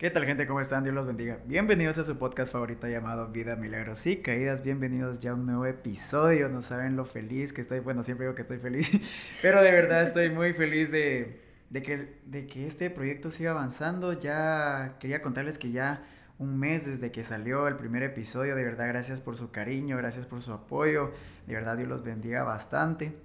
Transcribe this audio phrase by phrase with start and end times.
[0.00, 0.46] ¿Qué tal gente?
[0.46, 0.82] ¿Cómo están?
[0.82, 1.40] Dios los bendiga.
[1.44, 4.62] Bienvenidos a su podcast favorito llamado Vida Milagros y Caídas.
[4.62, 6.48] Bienvenidos ya a un nuevo episodio.
[6.48, 7.80] No saben lo feliz que estoy.
[7.80, 8.90] Bueno, siempre digo que estoy feliz,
[9.42, 14.14] pero de verdad estoy muy feliz de, que, de que este proyecto siga avanzando.
[14.14, 16.02] Ya quería contarles que ya
[16.38, 18.56] un mes desde que salió el primer episodio.
[18.56, 21.12] De verdad, gracias por su cariño, gracias por su apoyo.
[21.46, 23.18] De verdad, Dios los bendiga bastante.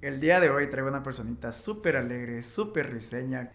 [0.00, 3.50] El día de hoy traigo una personita súper alegre, súper risueña.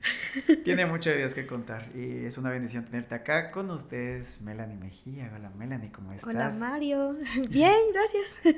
[0.65, 4.75] Tiene mucho de Dios que contar y es una bendición tenerte acá con ustedes, Melanie
[4.75, 5.31] Mejía.
[5.33, 6.27] Hola Melanie, ¿cómo estás?
[6.27, 7.15] Hola Mario.
[7.49, 8.57] Bien, gracias.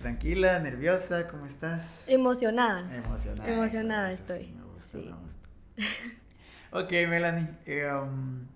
[0.00, 2.08] Tranquila, nerviosa, ¿cómo estás?
[2.08, 2.90] Emocionada.
[2.96, 3.52] Emocionada.
[3.52, 4.46] Emocionada estoy.
[4.46, 5.48] me gusta, me gusta.
[6.72, 7.48] ok, Melanie.
[7.66, 8.46] Eh, um,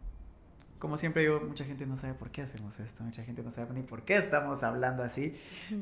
[0.78, 3.72] como siempre digo, mucha gente no sabe por qué hacemos esto, mucha gente no sabe
[3.74, 5.36] ni por qué estamos hablando así,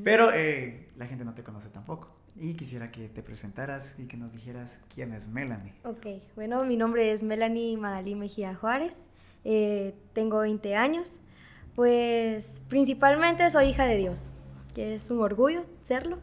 [0.05, 2.15] pero eh, la gente no te conoce tampoco.
[2.35, 5.75] Y quisiera que te presentaras y que nos dijeras quién es Melanie.
[5.85, 8.97] Ok, bueno, mi nombre es Melanie Magalí Mejía Juárez,
[9.45, 11.19] eh, tengo 20 años,
[11.75, 14.31] pues principalmente soy hija de Dios,
[14.75, 16.19] que es un orgullo serlo.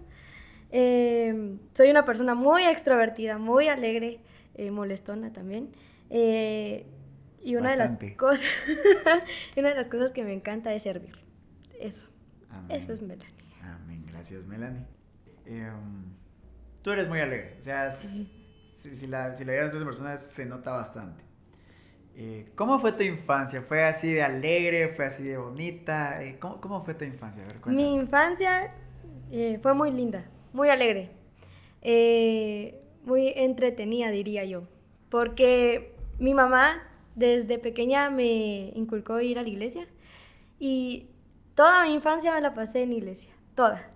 [0.72, 4.20] Eh, soy una persona muy extrovertida, muy alegre,
[4.72, 5.70] molestona también.
[7.50, 8.46] Y una de las cosas,
[9.58, 11.18] una de las cosas que me encanta es servir.
[11.80, 12.08] Eso.
[12.70, 13.34] Eso es Melanie.
[13.64, 14.06] Amén.
[14.08, 14.86] Gracias, Melanie.
[15.48, 16.14] Em,
[16.84, 17.56] tú eres muy alegre.
[17.60, 21.24] O sea, si, la, si la de otras personas se nota bastante.
[22.16, 23.64] Eh, ¿Cómo fue tu infancia?
[23.64, 24.90] ¿Fue así de alegre?
[24.90, 26.24] ¿Fue así de bonita?
[26.24, 27.44] Eh, ¿cómo, ¿cómo, fue tu infancia?
[27.66, 28.76] Mi infancia
[29.32, 31.10] eh, fue muy linda, muy alegre,
[33.06, 34.68] muy entretenida, diría yo.
[35.10, 36.84] Porque mi mamá
[37.16, 39.88] desde pequeña me inculcó ir a la iglesia
[40.60, 41.08] y
[41.56, 43.90] toda mi infancia me la pasé en iglesia, toda.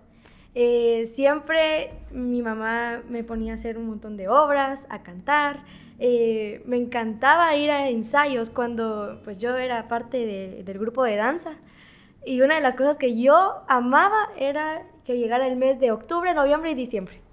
[0.54, 5.64] Eh, siempre mi mamá me ponía a hacer un montón de obras, a cantar.
[5.98, 11.56] Eh, me encantaba ir a ensayos cuando pues yo era parte del grupo de danza.
[12.24, 16.32] Y una de las cosas que yo amaba era que llegara el mes de octubre,
[16.34, 17.24] noviembre y diciembre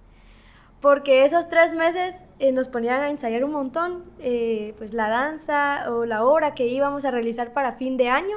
[0.82, 5.92] porque esos tres meses eh, nos ponían a ensayar un montón, eh, pues la danza
[5.92, 8.36] o la obra que íbamos a realizar para fin de año.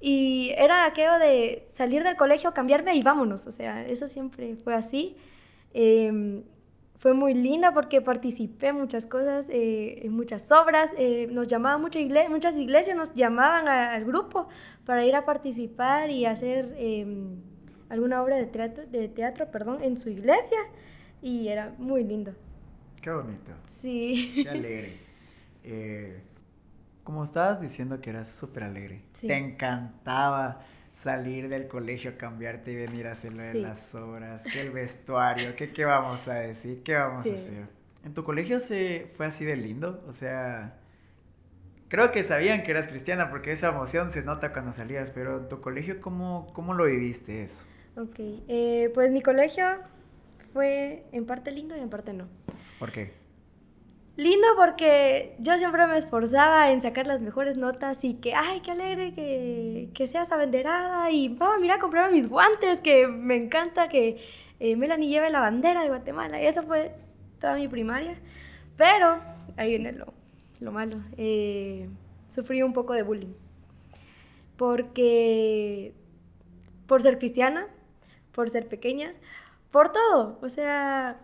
[0.00, 3.46] Y era aquello de salir del colegio, cambiarme y vámonos.
[3.46, 5.16] O sea, eso siempre fue así.
[5.72, 6.42] Em,
[6.96, 10.90] fue muy linda porque participé en muchas cosas, eh, en muchas obras.
[11.30, 14.48] nos llamaban mucha muchas iglesias, nos llamaban al grupo
[14.84, 17.36] para ir a participar y hacer em,
[17.88, 20.58] alguna obra de teatro, de teatro perdón, en su iglesia
[21.22, 22.34] y era muy lindo.
[23.00, 23.52] Qué bonito.
[23.66, 24.40] Sí.
[24.42, 24.98] Qué alegre.
[25.64, 26.20] Eh,
[27.04, 30.60] como estabas diciendo que eras súper alegre, te encantaba
[30.92, 35.72] salir del colegio, cambiarte y venir a hacerlo de las obras, que el vestuario, que
[35.72, 37.66] qué vamos a decir, qué vamos a hacer.
[38.04, 40.04] ¿En tu colegio se fue así de lindo?
[40.06, 40.78] O sea,
[41.88, 45.48] creo que sabían que eras cristiana porque esa emoción se nota cuando salías, pero en
[45.48, 47.66] tu colegio, ¿cómo, cómo lo viviste eso?
[47.96, 49.64] Ok, eh, pues mi colegio
[50.52, 52.28] fue en parte lindo y en parte no.
[52.78, 53.12] ¿Por qué?
[54.16, 58.72] Lindo porque yo siempre me esforzaba en sacar las mejores notas y que, ay, qué
[58.72, 64.20] alegre que, que seas abanderada y, vamos, mira, comprarme mis guantes, que me encanta que
[64.58, 66.42] eh, Melanie lleve la bandera de Guatemala.
[66.42, 66.96] Y eso fue
[67.38, 68.18] toda mi primaria.
[68.76, 69.20] Pero,
[69.56, 70.12] ahí viene lo,
[70.58, 71.88] lo malo, eh,
[72.26, 73.34] sufrí un poco de bullying.
[74.56, 75.94] Porque,
[76.86, 77.68] por ser cristiana,
[78.32, 79.14] por ser pequeña,
[79.70, 80.40] por todo.
[80.42, 81.20] O sea,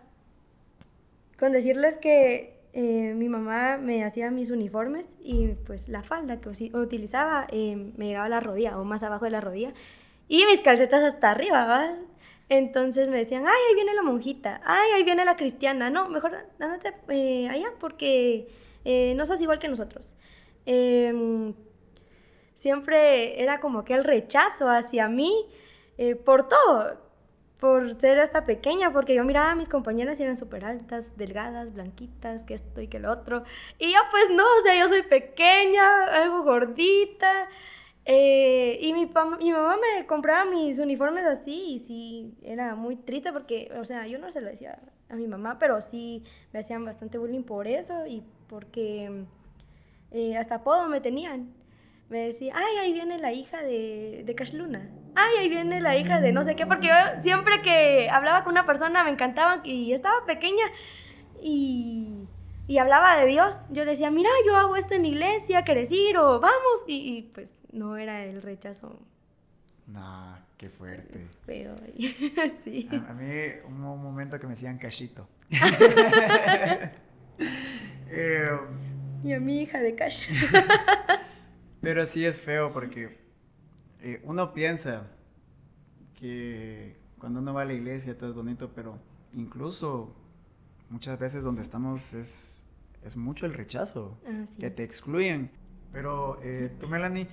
[1.37, 6.49] con decirles que eh, mi mamá me hacía mis uniformes y pues la falda que
[6.49, 9.73] utilizaba eh, me llegaba a la rodilla o más abajo de la rodilla
[10.27, 11.95] y mis calcetas hasta arriba.
[12.47, 16.35] Entonces me decían, ay, ahí viene la monjita, ay, ahí viene la cristiana, no, mejor
[16.59, 18.47] andate eh, allá porque
[19.15, 20.15] no sos igual que nosotros.
[20.65, 21.53] Em,
[22.53, 25.33] siempre era como que el rechazo hacia mí
[26.23, 27.04] por todo
[27.65, 32.43] por ser hasta pequeña, porque yo miraba a mis compañeras eran súper altas, delgadas, blanquitas,
[32.43, 33.43] que esto y que lo otro.
[33.79, 37.49] Y yo pues no, o sea, yo soy pequeña, algo gordita.
[38.05, 39.07] Eh, y mi,
[39.39, 44.05] mi mamá me compraba mis uniformes así y sí, era muy triste porque, o sea,
[44.05, 44.77] yo no se lo decía
[45.09, 46.23] a mi mamá, pero sí
[46.53, 49.25] me hacían bastante bullying por eso y porque
[50.11, 51.51] eh, hasta apodo me tenían
[52.09, 54.89] me decía, ay, ahí viene la hija de, de Cash Luna.
[55.15, 58.51] Ay, ahí viene la hija de no sé qué, porque yo siempre que hablaba con
[58.51, 60.65] una persona me encantaba y estaba pequeña
[61.41, 62.27] y,
[62.67, 63.65] y hablaba de Dios.
[63.71, 66.83] Yo le decía, mira, yo hago esto en iglesia, ¿quieres ir o vamos?
[66.87, 68.99] Y, pues no era el rechazo.
[69.87, 71.27] No, qué fuerte.
[71.45, 71.75] Feo,
[72.55, 72.87] sí.
[72.91, 73.25] A, mí
[73.65, 75.27] un, momento que me decían cachito.
[78.09, 78.47] eh,
[79.23, 80.29] Y a mi hija de cash.
[81.85, 83.17] Pero sí es feo porque
[84.01, 85.07] eh, uno piensa
[86.15, 88.97] que cuando uno va a la iglesia todo es bonito, pero
[89.33, 90.15] incluso
[90.89, 92.67] muchas veces donde estamos es,
[93.03, 95.51] es mucho el rechazo, Ah, que te excluyen.
[95.91, 97.27] Pero eh, tú, Melanie,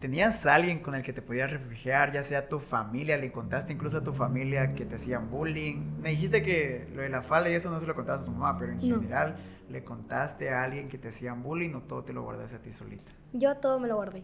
[0.00, 3.16] ¿tenías alguien con el que te podías refugiar, ya sea tu familia?
[3.16, 6.00] ¿Le contaste incluso a tu familia que te hacían bullying?
[6.00, 8.38] Me dijiste que lo de la falda y eso no se lo contaste a tu
[8.38, 8.96] mamá, pero en No.
[8.96, 9.36] general,
[9.68, 12.72] ¿le contaste a alguien que te hacían bullying o todo te lo guardaste a ti
[12.72, 13.12] solita?
[13.34, 14.22] Yo todo me lo guardé.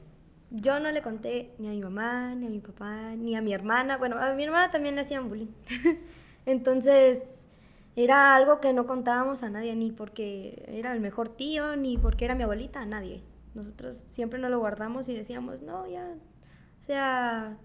[0.50, 3.52] Yo no le conté ni a mi mamá, ni a mi papá, ni a mi
[3.52, 3.98] hermana.
[3.98, 5.52] Bueno, a mi hermana también le hacían bullying.
[6.46, 7.48] Entonces,
[7.96, 12.24] era algo que no contábamos a nadie, ni porque era el mejor tío, ni porque
[12.24, 13.24] era mi abuelita, a nadie.
[13.54, 16.06] Nosotros siempre nos lo guardamos y decíamos, no, ya.
[16.80, 17.56] O sea,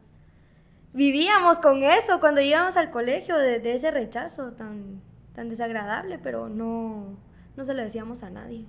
[0.93, 4.99] vivíamos con eso cuando íbamos al colegio, de, de ese rechazo tan,
[5.35, 7.17] tan desagradable, pero no,
[7.55, 8.65] no se lo decíamos a nadie.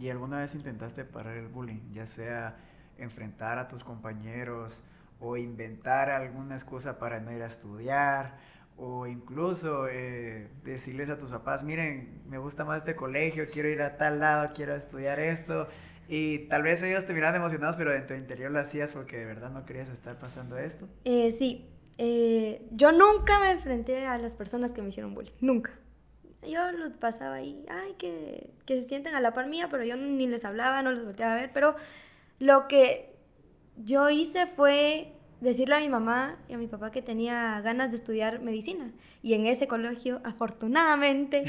[0.00, 1.92] ¿Y alguna vez intentaste parar el bullying?
[1.92, 2.56] Ya sea
[2.96, 4.86] enfrentar a tus compañeros
[5.20, 8.38] o inventar alguna excusa para no ir a estudiar
[8.78, 13.82] o incluso eh, decirles a tus papás, miren, me gusta más este colegio, quiero ir
[13.82, 15.68] a tal lado, quiero estudiar esto.
[16.08, 19.26] Y tal vez ellos te miran emocionados, pero en tu interior lo hacías porque de
[19.26, 20.88] verdad no querías estar pasando esto.
[21.04, 21.68] Eh, sí,
[21.98, 25.72] eh, yo nunca me enfrenté a las personas que me hicieron bullying, nunca.
[26.46, 29.96] Yo los pasaba ahí, ay, que, que se sienten a la par mía, pero yo
[29.96, 31.76] ni les hablaba, no los volteaba a ver, pero
[32.38, 33.14] lo que
[33.76, 37.96] yo hice fue decirle a mi mamá y a mi papá que tenía ganas de
[37.96, 38.92] estudiar medicina.
[39.22, 41.44] Y en ese colegio, afortunadamente,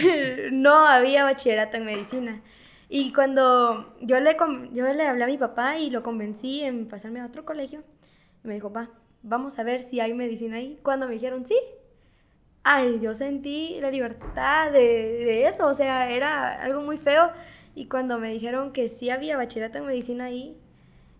[0.52, 2.42] no había bachillerato en medicina.
[2.88, 4.36] Y cuando yo le,
[4.72, 7.82] yo le hablé a mi papá y lo convencí en pasarme a otro colegio,
[8.42, 8.90] me dijo, va,
[9.22, 10.78] vamos a ver si hay medicina ahí.
[10.82, 11.56] Cuando me dijeron sí,
[12.64, 17.30] ay, yo sentí la libertad de, de eso, o sea, era algo muy feo.
[17.74, 20.56] Y cuando me dijeron que sí había bachillerato en medicina ahí,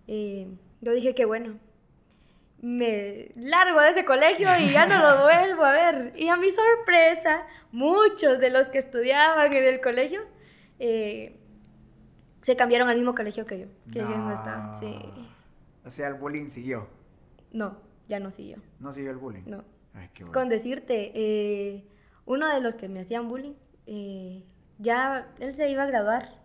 [0.06, 0.49] eh,
[0.81, 1.59] yo dije que bueno,
[2.61, 6.12] me largo de ese colegio y ya no lo vuelvo a ver.
[6.17, 10.23] Y a mi sorpresa, muchos de los que estudiaban en el colegio
[10.79, 11.37] eh,
[12.41, 14.75] se cambiaron al mismo colegio que yo, que yo no estaba.
[14.75, 14.94] Sí.
[15.85, 16.89] O sea, el bullying siguió.
[17.53, 17.77] No,
[18.09, 18.59] ya no siguió.
[18.79, 19.43] No siguió el bullying.
[19.47, 19.65] No.
[19.94, 20.33] Ay, qué bueno.
[20.33, 21.85] Con decirte, eh,
[22.27, 23.55] uno de los que me hacían bullying,
[23.87, 24.44] eh,
[24.79, 26.41] ya él se iba a graduar.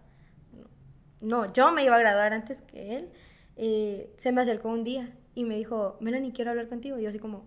[1.21, 3.09] No, yo me iba a graduar antes que él.
[3.55, 6.99] eh, se me acercó un día y me dijo, Melanie, quiero hablar contigo.
[6.99, 7.45] Y yo así como,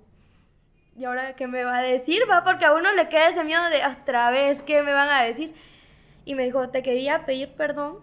[0.96, 2.22] ¿y ahora qué me va a decir?
[2.28, 5.22] Va, porque a uno le queda ese miedo de otra vez, ¿qué me van a
[5.22, 5.54] decir?
[6.24, 7.98] Y me dijo, te quería pedir perdón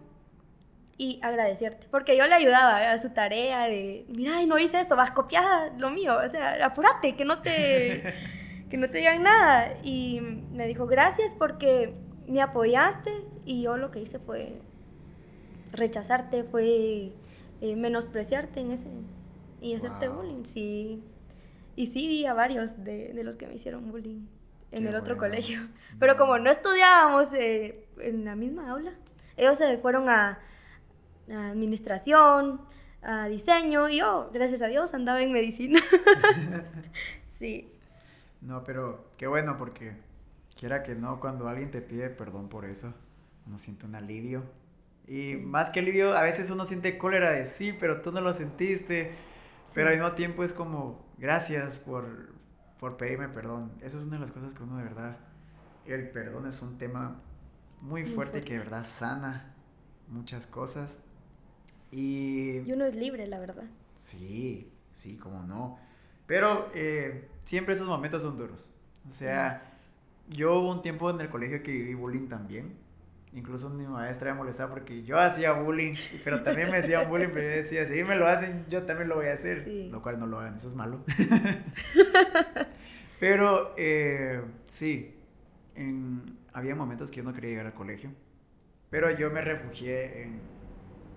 [0.97, 1.87] y agradecerte.
[1.91, 5.91] Porque yo le ayudaba a su tarea de, mira, no hice esto, vas copiada lo
[5.91, 6.17] mío.
[6.23, 8.13] O sea, apúrate, que no te,
[8.69, 9.77] que no te digan nada.
[9.83, 10.19] Y
[10.51, 11.93] me dijo, gracias porque
[12.27, 13.11] me apoyaste
[13.45, 14.59] y yo lo que hice fue
[15.71, 17.11] rechazarte, fue
[17.61, 18.87] eh, menospreciarte en ese
[19.61, 20.17] y hacerte Wow.
[20.17, 20.43] bullying.
[20.45, 21.03] Sí.
[21.75, 24.25] Y sí vi a varios de, de los que me hicieron bullying
[24.71, 25.31] en Qué el otro bueno.
[25.31, 25.59] colegio.
[25.99, 28.91] Pero como no estudiábamos eh, en la misma aula,
[29.37, 30.39] ellos se fueron a, a
[31.29, 32.61] administración,
[33.01, 35.79] a diseño, y yo, gracias a Dios, andaba en medicina.
[37.25, 37.71] sí,
[38.41, 39.97] No, pero qué bueno porque
[40.59, 42.93] quiera que no, cuando alguien te pide perdón por eso,
[43.45, 44.43] uno siente un alivio.
[45.07, 45.37] Y Sí.
[45.37, 49.15] más que alivio, a veces uno siente cólera de sí, pero tú no lo sentiste.
[49.73, 52.33] Pero al mismo tiempo es como, gracias por,
[52.79, 53.73] por pedirme perdón.
[53.81, 55.17] Esa es una de las cosas que uno de verdad,
[55.85, 57.21] el perdón es un tema
[57.81, 58.59] muy Muy fuerte, que de fuerte.
[58.59, 59.55] verdad sana
[60.07, 61.03] muchas cosas.
[61.91, 63.63] Y y uno es libre, la verdad.
[63.97, 65.79] Sí, sí, como no.
[66.25, 68.75] Pero eh, siempre esos momentos son duros.
[69.07, 69.73] O sea,
[70.29, 72.73] yo hubo un tiempo en el colegio que viví bullying también.
[73.33, 77.47] Incluso mi maestra me molestaba porque yo hacía bullying, pero también me hacían bullying, pero
[77.49, 79.63] yo decía, si me lo hacen, yo también lo voy a hacer.
[79.65, 79.89] Sí.
[79.91, 80.99] Lo cual no lo hagan, eso es malo.
[83.19, 85.15] pero eh, sí,
[85.75, 88.11] en- había momentos que yo no quería llegar al colegio,
[88.89, 90.39] pero yo me refugié en,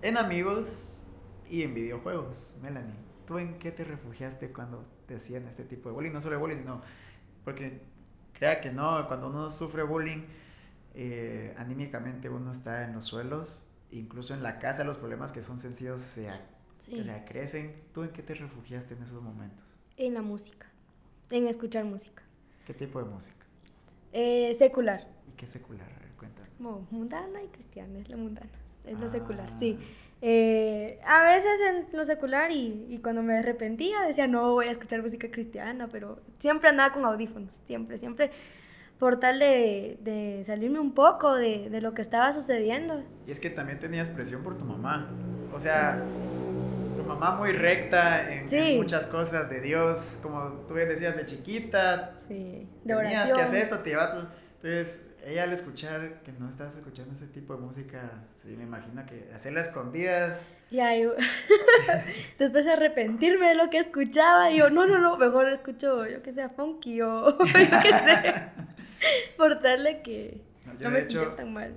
[0.01, 1.07] en amigos
[1.49, 2.57] y en videojuegos.
[2.61, 6.11] Melanie, ¿tú en qué te refugiaste cuando te hacían este tipo de bullying?
[6.11, 6.81] No solo de bullying, sino
[7.43, 7.81] porque
[8.33, 10.25] crea que no, cuando uno sufre bullying,
[10.93, 15.57] eh, anímicamente uno está en los suelos, incluso en la casa los problemas que son
[15.59, 16.29] sencillos se,
[16.79, 16.99] Sí.
[16.99, 17.75] o sea, crecen.
[17.93, 19.79] ¿Tú en qué te refugiaste en esos momentos?
[19.97, 20.65] En la música,
[21.29, 22.23] en escuchar música.
[22.65, 23.45] ¿Qué tipo de música?
[24.13, 25.87] Eh, secular, ¿Y qué secular?
[26.17, 26.47] Cuéntame.
[26.59, 28.49] no, mundana y cristiana, es la mundana,
[28.85, 29.09] es lo Ah.
[29.09, 29.77] secular, sí.
[30.23, 34.71] Eh, a veces en lo secular y, y cuando me arrepentía decía, no, voy a
[34.71, 38.31] escuchar música cristiana, pero siempre andaba con audífonos, siempre, siempre.
[38.99, 43.03] por tal de, de salirme un poco de, de, lo que estaba sucediendo.
[43.25, 45.09] Y es que también tenías presión por tu mamá.
[45.51, 46.03] O sea,
[46.95, 48.45] tu mamá muy recta en,
[48.77, 52.13] muchas cosas de Dios, como tú decías de chiquita.
[52.27, 54.13] Sí, de tenías que hacer esto, te llevas
[54.63, 59.03] entonces, ella al escuchar que no estabas escuchando ese tipo de música, sí, me imagino
[59.07, 60.53] que hacerla escondidas.
[60.69, 61.03] Y ahí,
[62.37, 66.21] después de arrepentirme de lo que escuchaba, y yo, no, no, no, mejor escucho, yo
[66.21, 68.51] que sea funky o yo que sé,
[69.37, 70.43] por darle que
[70.79, 71.73] no, me hecho, tan mal.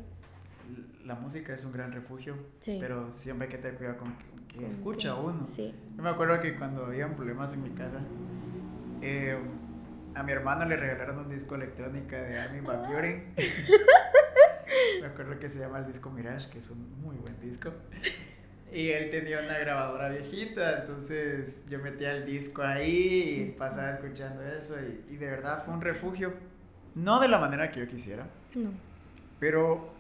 [1.07, 2.37] La música es un gran refugio,
[2.67, 4.15] pero siempre hay que tener cuidado con
[4.47, 5.43] que, escucha uno.
[5.43, 5.75] Sí.
[5.97, 8.01] Yo me acuerdo que cuando habían problemas en mi casa,
[9.01, 9.39] eh,
[10.15, 13.35] a mi hermano le regalaron un disco electrónica de Armin Van Buren.
[15.01, 17.73] Me acuerdo que se llama el disco Mirage, que es un muy buen disco.
[18.73, 24.43] Y él tenía una grabadora viejita, entonces yo metía el disco ahí y pasaba escuchando
[24.43, 24.75] eso
[25.09, 26.35] y, de verdad fue un refugio.
[26.95, 28.71] No de la manera que yo quisiera, no.
[29.41, 29.93] pero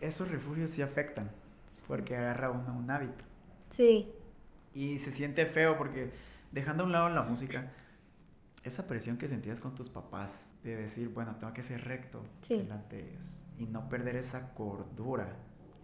[0.00, 1.30] esos refugios sí afectan,
[1.86, 3.24] porque agarra uno un hábito.
[3.70, 4.12] Sí.
[4.74, 6.10] Y se siente feo porque
[6.52, 7.70] dejando a un lado la música,
[8.64, 12.96] esa presión que sentías con tus papás de decir, bueno, tengo que ser recto delante
[12.96, 15.36] de ellos y no perder esa cordura.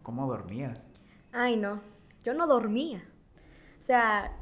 [0.02, 0.87] ¿Cómo dormías?
[1.32, 1.80] Ay, no,
[2.23, 3.02] yo no dormía.
[3.80, 4.32] O sea,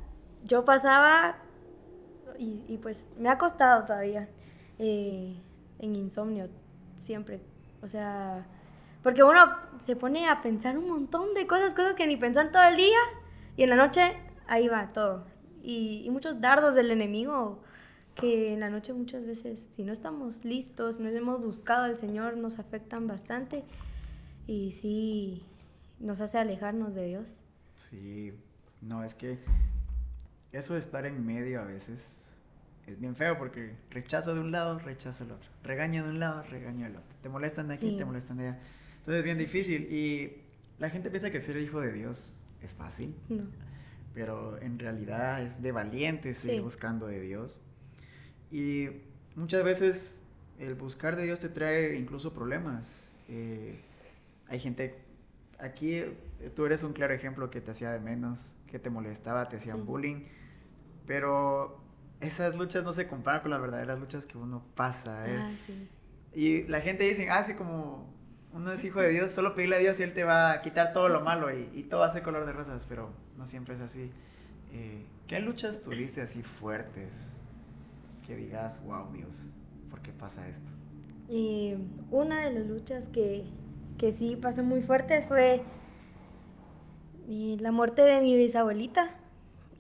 [0.45, 1.39] yo pasaba
[2.39, 4.29] y, pues me ha costado todavía
[4.79, 5.41] eh,
[5.79, 6.51] en insomnio
[6.99, 7.41] siempre.
[7.83, 8.47] O sea,
[9.03, 9.39] porque uno
[9.79, 12.99] se pone a pensar un montón de cosas, cosas que ni pensan todo el día
[13.57, 14.17] y en la noche
[14.47, 15.27] ahí va todo.
[15.63, 17.63] Y, y muchos dardos del enemigo
[18.17, 22.37] que en la noche muchas veces, si no estamos listos, no hemos buscado al Señor,
[22.37, 23.63] nos afectan bastante
[24.47, 25.43] y sí
[26.01, 27.41] nos hace alejarnos de Dios.
[27.77, 28.33] Sí,
[28.81, 29.39] no, es que
[30.53, 32.35] eso de estar en medio a veces
[32.87, 35.51] es bien feo porque rechazo de un lado, rechazo del otro.
[35.63, 37.15] Regaño de un lado, regaño del otro.
[37.23, 38.61] Te molestan de aquí, te molestan de allá.
[38.99, 40.43] Entonces es bien difícil y
[40.79, 43.15] la gente piensa que ser hijo de Dios es fácil.
[43.29, 43.45] No.
[44.15, 47.63] Pero en realidad es de valientes seguir buscando de Dios.
[48.51, 48.89] Y
[49.35, 50.27] muchas veces
[50.59, 53.15] el buscar de Dios te trae incluso problemas.
[53.29, 53.81] Eh,
[54.49, 54.95] hay gente,
[55.59, 56.05] aquí
[56.55, 59.85] tú eres un claro ejemplo que te hacía de menos, que te molestaba, te hacían
[59.85, 60.25] bullying,
[61.07, 61.81] pero
[62.21, 65.29] esas luchas no se comparan con las verdaderas luchas que uno pasa.
[65.29, 65.39] ¿eh?
[65.39, 65.53] Ah,
[66.35, 68.15] y la gente dice, ah, es que como
[68.53, 70.93] uno es hijo de Dios, solo pedirle a Dios y Él te va a quitar
[70.93, 74.11] todo lo malo y, y todo ser color de rosas, pero no siempre es así.
[74.73, 77.41] Eh, ¿Qué luchas tuviste así fuertes?
[78.27, 80.71] Que digas, wow, Dios, ¿por qué pasa esto?
[81.29, 81.75] Y
[82.11, 83.45] una de las luchas que,
[83.99, 85.63] que sí pasó muy fuertes fue
[87.29, 89.11] la muerte de mi bisabuelita.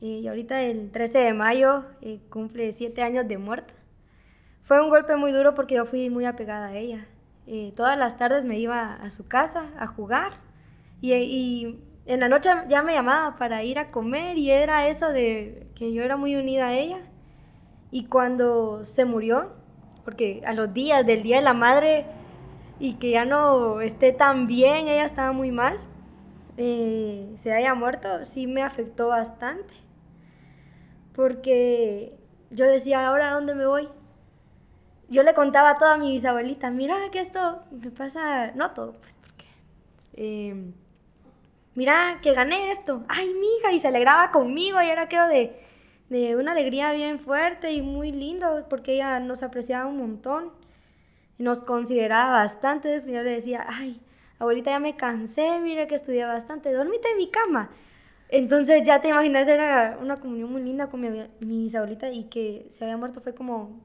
[0.00, 3.72] Y ahorita el 13 de mayo eh, cumple siete años de muerta.
[4.62, 7.06] Fue un golpe muy duro porque yo fui muy apegada a ella.
[7.46, 10.40] Eh, todas las tardes me iba a su casa a jugar
[11.00, 15.12] y, y, en la noche ya me llamaba para ir a comer y era eso
[15.12, 16.98] de que yo era muy unida a ella.
[17.96, 19.52] Y cuando se murió,
[20.04, 22.04] porque a los días del Día de la Madre
[22.78, 25.80] y que ya no esté tan bien, ella estaba muy mal,
[26.58, 29.72] eh, se haya muerto, sí me afectó bastante.
[31.14, 32.18] Porque
[32.50, 33.88] yo decía, ¿ahora dónde me voy?
[35.08, 39.16] Yo le contaba a toda mi bisabuelita, mira que esto me pasa, no todo, pues
[39.22, 39.46] porque...
[40.12, 40.70] Eh,
[41.74, 45.64] mira que gané esto, ay, mija, y se alegraba conmigo y era quedo de
[46.08, 50.52] de una alegría bien fuerte y muy lindo, porque ella nos apreciaba un montón,
[51.38, 54.00] nos consideraba bastante, yo le decía, ay,
[54.38, 57.70] abuelita ya me cansé, mire que estudié bastante, dormite en mi cama.
[58.28, 61.08] Entonces ya te imaginas, era una comunión muy linda con mi,
[61.40, 63.80] mi abuelita y que se había muerto fue como,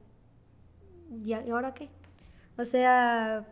[1.23, 1.89] ¿y ahora qué?
[2.57, 3.45] O sea,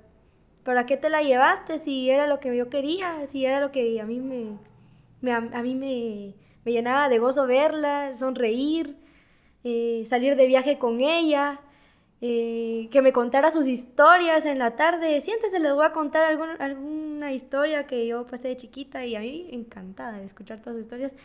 [0.64, 4.00] ¿para qué te la llevaste si era lo que yo quería, si era lo que
[4.02, 4.58] a mí me
[5.32, 6.36] a mí me
[6.70, 8.96] me llenaba de gozo verla, sonreír,
[9.64, 11.60] eh, salir de viaje con ella,
[12.22, 15.20] eh, que me contara sus historias en la tarde.
[15.20, 19.48] Siéntese, les voy a contar alguna historia que yo pasé de chiquita y a mí
[19.52, 21.16] encantada de escuchar todas sus historias.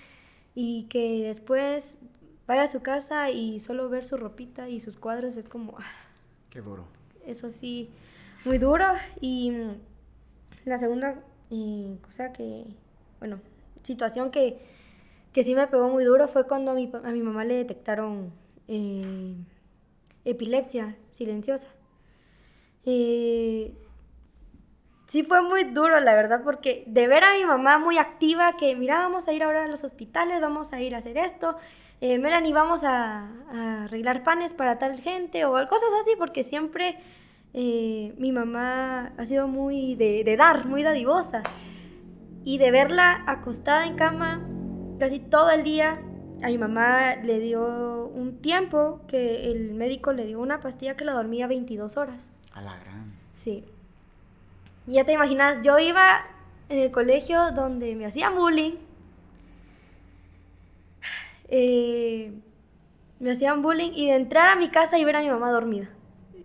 [0.54, 1.98] Y que después
[2.46, 5.76] vaya a su casa y solo ver su ropita y sus cuadros es como...
[5.78, 6.08] Ah,
[6.48, 6.86] Qué duro.
[7.26, 7.90] Eso sí,
[8.46, 8.86] muy duro.
[9.20, 9.52] Y
[10.64, 12.64] la segunda eh, cosa que,
[13.18, 13.40] bueno,
[13.82, 14.72] situación que
[15.34, 18.32] que sí me pegó muy duro fue cuando a mi, a mi mamá le detectaron
[18.68, 19.34] eh,
[20.24, 21.66] epilepsia silenciosa.
[22.86, 23.76] Eh,
[25.06, 28.76] sí fue muy duro, la verdad, porque de ver a mi mamá muy activa, que
[28.76, 31.56] mira, vamos a ir ahora a los hospitales, vamos a ir a hacer esto,
[32.00, 36.96] eh, Melanie, vamos a, a, arreglar panes para tal gente, o cosas así, porque siempre
[37.54, 41.42] eh, mi mamá ha sido muy de, de dar, muy dadivosa.
[42.46, 44.46] Y de verla acostada en cama
[44.98, 46.00] casi todo el día,
[46.42, 51.04] a mi mamá le dio un tiempo que el médico le dio una pastilla que
[51.04, 52.30] la dormía 22 horas.
[52.52, 53.12] A la gran.
[53.32, 53.64] Sí.
[54.86, 56.26] Ya te imaginas, yo iba
[56.68, 58.74] en el colegio donde me hacían bullying.
[61.48, 62.32] Eh,
[63.20, 65.88] me hacían bullying y de entrar a mi casa y ver a mi mamá dormida.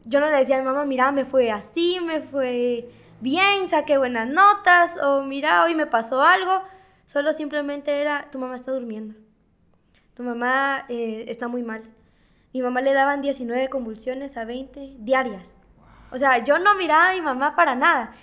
[0.05, 2.89] Yo no le decía a mi mamá, mira, me fue así, me fue
[3.19, 6.63] bien, saqué buenas notas, o mira, hoy me pasó algo.
[7.09, 9.15] Solo simplemente era, tu mamá está durmiendo.
[10.13, 11.81] Tu mamá eh, está muy mal.
[12.53, 15.57] Mi mamá le daban 19 convulsiones a 20 diarias.
[16.11, 18.13] O sea, yo no miraba a mi mamá para nada.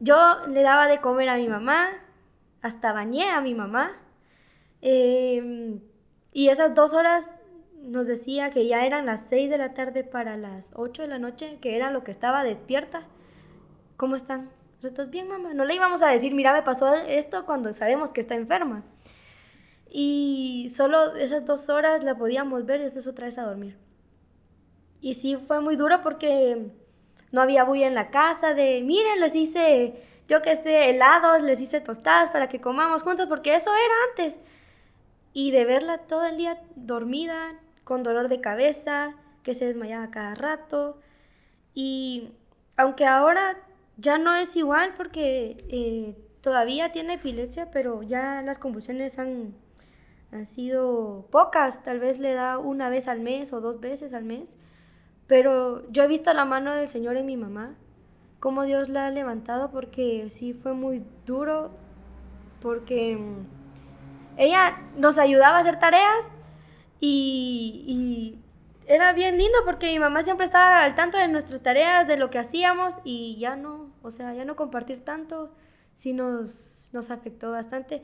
[0.00, 1.90] Yo le daba de comer a mi mamá,
[2.62, 3.92] hasta bañé a mi mamá.
[4.80, 5.78] Em,
[6.32, 7.38] y esas dos horas
[7.80, 11.20] nos decía que ya eran las 6 de la tarde para las 8 de la
[11.20, 13.04] noche, que era lo que estaba despierta.
[13.96, 14.50] ¿Cómo están?
[14.82, 15.54] Nosotros, bien, mamá.
[15.54, 18.82] No le íbamos a decir, mira, me pasó esto cuando sabemos que está enferma.
[19.88, 23.78] Y solo esas dos horas la podíamos ver y después otra vez a dormir.
[25.00, 26.72] Y sí fue muy duro porque
[27.30, 31.60] no había bulla en la casa de, miren, les hice, yo qué sé, helados, les
[31.60, 34.40] hice tostadas para que comamos juntos, porque eso era antes.
[35.32, 40.34] Y de verla todo el día dormida, con dolor de cabeza, que se desmayaba cada
[40.34, 40.98] rato.
[41.72, 42.32] Y
[42.76, 43.56] aunque ahora
[43.96, 49.54] ya no es igual porque eh, todavía tiene epilepsia, pero ya las convulsiones han,
[50.32, 51.82] han sido pocas.
[51.82, 54.56] Tal vez le da una vez al mes o dos veces al mes.
[55.26, 57.74] Pero yo he visto la mano del Señor en mi mamá,
[58.40, 61.70] cómo Dios la ha levantado, porque sí fue muy duro,
[62.60, 63.46] porque mm,
[64.36, 66.30] ella nos ayudaba a hacer tareas
[67.00, 68.38] y,
[68.86, 72.30] era bien lindo porque mi mamá siempre estaba al tanto de nuestras tareas, de lo
[72.30, 75.54] que hacíamos y ya no, o sea, ya no compartir tanto,
[75.94, 78.02] sí nos, nos afectó bastante.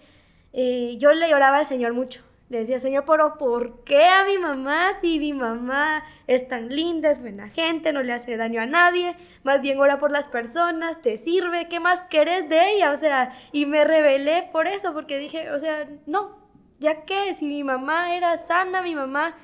[0.53, 2.23] Eh, yo le lloraba al Señor mucho.
[2.49, 7.11] Le decía, Señor, pero ¿por qué a mi mamá si mi mamá es tan linda,
[7.11, 9.17] es buena gente, no le hace daño a nadie?
[9.43, 12.93] Más bien ora por las personas, te sirve, ¿qué más querés de ella?
[12.93, 16.39] O sea, y me rebelé por eso, porque dije, o sea, no,
[16.79, 19.37] ya que si mi mamá era sana, mi mamá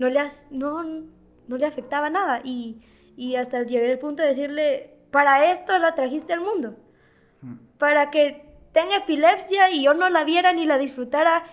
[0.00, 2.40] no le, no, no le afectaba nada.
[2.42, 2.80] Y,
[3.16, 6.74] y hasta llegué al punto de decirle, para esto la trajiste al mundo.
[7.42, 7.56] Hmm.
[7.78, 11.44] Para que tenga epilepsia y yo no la viera ni la disfrutara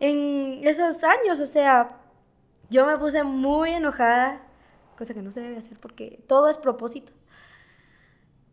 [0.00, 1.40] en esos años.
[1.40, 2.00] O sea,
[2.70, 4.42] yo me puse muy enojada,
[4.98, 7.12] cosa que no se debe hacer porque todo es propósito.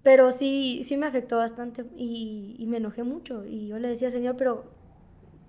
[0.03, 3.45] Pero sí, sí me afectó bastante y, y me enojé mucho.
[3.45, 4.78] Y yo le decía, Señor, pero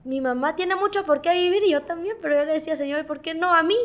[0.04, 3.06] mi mamá tiene mucho por qué vivir y yo también, pero yo le decía, Señor,
[3.06, 3.76] ¿por qué no a mí?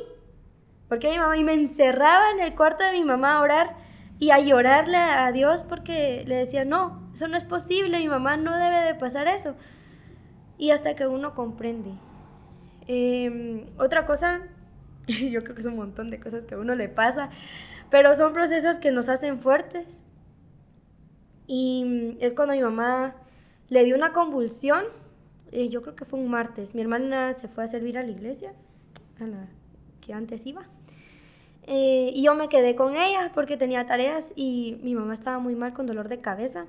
[0.87, 3.75] Porque mi mamá y me encerraba en el cuarto de mi mamá a orar
[4.19, 8.37] y a llorarle a Dios porque le decía, no, eso no es posible, mi mamá
[8.37, 9.55] no debe de pasar eso.
[10.57, 11.91] Y hasta que uno comprende.
[12.87, 14.41] Em, otra cosa,
[15.07, 17.29] yo creo que es un montón de cosas que a uno le pasa,
[17.89, 20.03] pero son procesos que nos hacen fuertes.
[21.47, 23.15] Y es cuando mi mamá
[23.69, 24.85] le dio una convulsión
[25.51, 26.75] eh, yo creo que fue un martes.
[26.75, 28.53] Mi hermana se fue a servir a la iglesia,
[29.19, 29.47] a la
[30.01, 30.65] que antes iba.
[31.67, 35.55] Eh, y yo me quedé con ella porque tenía tareas y mi mamá estaba muy
[35.55, 36.65] mal con dolor de cabeza.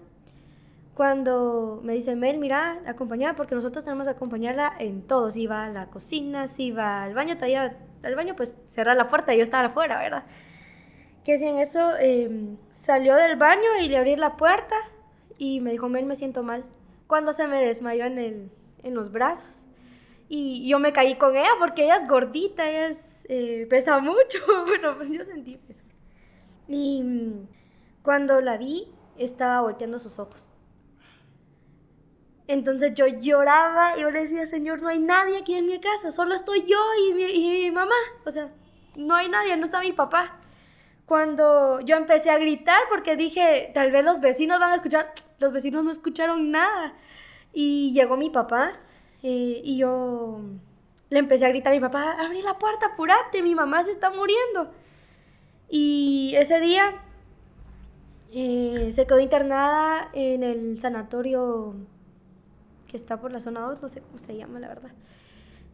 [0.95, 5.31] Cuando me dice, Mel, mira, acompañada, porque nosotros tenemos que acompañarla en todo.
[5.31, 9.11] Si va a la cocina, si va al baño, todavía al baño, pues cerrar la
[9.11, 10.25] puerta y yo estaba afuera, ¿verdad?
[11.23, 14.77] Que si en eso em, salió del baño y le abrí la puerta
[15.37, 16.65] y me dijo, Mel, me siento mal.
[17.07, 18.51] Cuando se me desmayó en el,
[18.87, 19.67] en los brazos.
[20.29, 22.97] Y yo me caí con ella porque ella es gordita, ella
[23.29, 24.39] eh, pesa mucho.
[24.67, 25.83] bueno, pues yo sentí peso.
[26.69, 27.49] Y mm,
[28.03, 30.53] cuando la vi, estaba volteando sus ojos.
[32.49, 36.33] Entonces yo lloraba yo le decía, Señor, no hay nadie aquí en mi casa, solo
[36.35, 37.95] estoy yo y mi, y mi mamá.
[38.25, 38.53] O sea,
[38.97, 40.39] no hay nadie, no está mi papá.
[41.07, 45.53] Cuando yo empecé a gritar porque dije, tal vez los vecinos van a escuchar, los
[45.53, 46.95] vecinos no escucharon nada.
[47.59, 48.73] Y llegó mi papá
[49.23, 50.41] eh, y yo
[51.09, 54.11] le empecé a gritar a mi papá, abrí la puerta, apúrate, mi mamá se está
[54.11, 54.71] muriendo.
[55.71, 57.03] Y ese día
[58.31, 61.75] eh, se quedó internada en el sanatorio
[62.89, 64.93] que está por la zona 2, no sé cómo se llama, la verdad.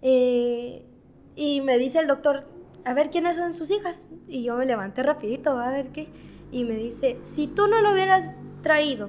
[0.03, 0.87] Eh,
[1.35, 2.45] y me dice el doctor,
[2.85, 4.07] a ver quiénes son sus hijas.
[4.29, 6.09] Y yo me levanté rapidito, a ver qué.
[6.53, 8.31] Y me dice, si tú no lo hubieras
[8.63, 9.09] traído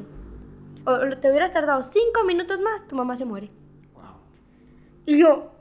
[0.86, 3.50] o te hubieras tardado cinco minutos más, tu mamá se muere.
[3.94, 4.16] Wow.
[5.06, 5.52] Y yo,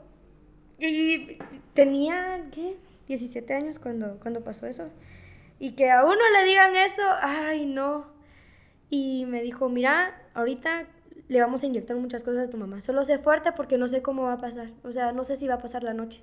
[0.79, 1.37] y
[1.73, 2.77] tenía, ¿qué?
[3.07, 4.89] 17 años cuando, cuando pasó eso.
[5.59, 8.07] Y que a uno le digan eso, ay, no.
[8.89, 10.87] Y me dijo, mira, ahorita
[11.27, 12.81] le vamos a inyectar muchas cosas a tu mamá.
[12.81, 14.71] Solo sé fuerte porque no sé cómo va a pasar.
[14.83, 16.21] O sea, no sé si va a pasar la noche.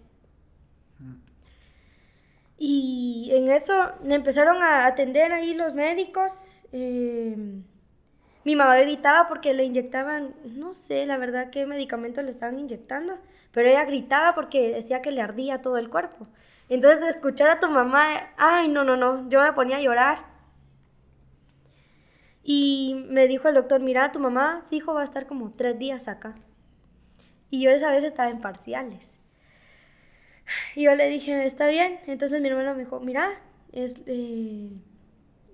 [2.59, 6.63] Y en eso me empezaron a atender ahí los médicos.
[6.73, 7.63] Eh,
[8.45, 13.19] mi mamá gritaba porque le inyectaban, no sé, la verdad qué medicamento le estaban inyectando,
[13.53, 16.27] pero ella gritaba porque decía que le ardía todo el cuerpo.
[16.69, 20.19] Entonces, escuchar a tu mamá, ay, no, no, no, yo me ponía a llorar.
[22.43, 26.09] Y me dijo el doctor, mira, tu mamá fijo va a estar como tres días
[26.09, 26.37] acá.
[27.51, 29.11] Y yo esa vez estaba en parciales.
[30.75, 31.99] Y yo le dije, está bien.
[32.07, 33.41] Entonces mi hermano me dijo, mira,
[33.73, 34.71] es, eh,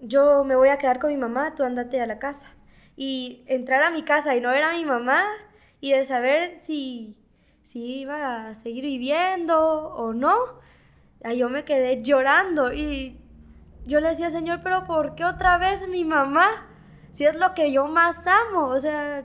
[0.01, 2.56] yo me voy a quedar con mi mamá, tú andate a la casa.
[2.97, 5.25] Y entrar a mi casa y no ver a mi mamá
[5.81, 7.17] y de saber si,
[7.63, 10.37] si iba a seguir viviendo o no,
[11.23, 13.19] ahí yo me quedé llorando y
[13.87, 16.67] yo le decía, Señor, pero ¿por qué otra vez mi mamá?
[17.13, 19.25] Si es lo que yo más amo, o sea,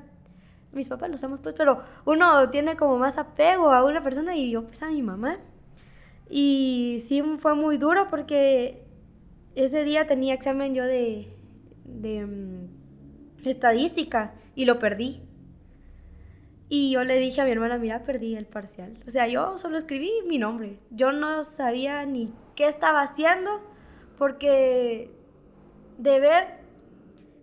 [0.72, 4.52] mis papás los amo pues, pero uno tiene como más apego a una persona y
[4.52, 5.40] yo pues a mi mamá.
[6.30, 8.86] Y sí fue muy duro porque
[9.56, 11.36] ese día tenía examen yo de,
[11.84, 12.71] de mm,
[13.49, 15.21] estadística y lo perdí.
[16.69, 18.97] Y yo le dije a mi hermana, mira, perdí el parcial.
[19.06, 20.80] O sea, yo solo escribí mi nombre.
[20.89, 23.62] Yo no sabía ni qué estaba haciendo
[24.17, 25.12] porque
[25.97, 26.62] de ver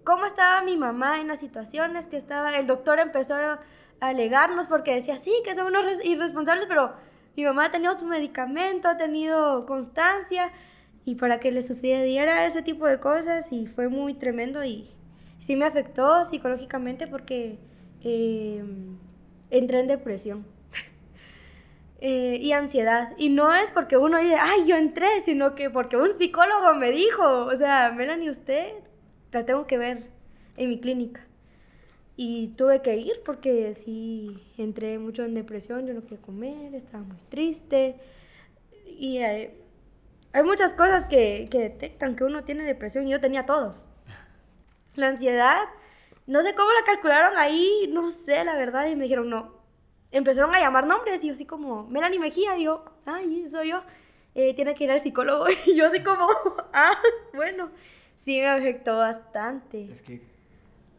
[0.04, 3.60] cómo estaba mi mamá en las situaciones que estaba, el doctor empezó a
[4.00, 6.94] alegarnos porque decía, sí, que son unos irresponsables, pero
[7.36, 10.50] mi mamá ha tenido su medicamento, ha tenido constancia
[11.04, 14.90] y para que le sucediera ese tipo de cosas y fue muy tremendo y
[15.38, 17.58] sí me afectó psicológicamente porque
[18.02, 18.62] eh,
[19.50, 20.46] entré en depresión
[22.00, 23.14] eh, y ansiedad.
[23.18, 26.90] Y no es porque uno dice, ay, yo entré, sino que porque un psicólogo me
[26.90, 28.72] dijo, o sea, Melanie, usted
[29.32, 30.04] la tengo que ver
[30.56, 31.24] en mi clínica.
[32.16, 37.04] Y tuve que ir porque sí entré mucho en depresión, yo no quería comer, estaba
[37.04, 37.94] muy triste.
[38.86, 39.52] Y hay,
[40.44, 43.86] muchas cosas que, que, detectan que uno tiene depresión y yo tenía todos.
[44.98, 45.60] La ansiedad,
[46.26, 49.54] no sé cómo la calcularon ahí, no sé la verdad, y me dijeron no.
[50.10, 53.82] Empezaron a llamar nombres y yo así como, Melanie Mejía, y yo, ay, soy yo.
[54.34, 55.46] Eh, tiene que ir al psicólogo.
[55.66, 56.26] Y yo así como,
[56.72, 56.98] ah,
[57.32, 57.70] bueno,
[58.16, 59.88] sí me afectó bastante.
[59.88, 60.20] Es que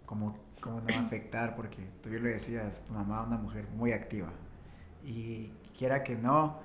[0.05, 3.37] como cómo no va a afectar, porque tú bien lo decías, tu mamá es una
[3.37, 4.31] mujer muy activa.
[5.03, 6.61] Y quiera que no,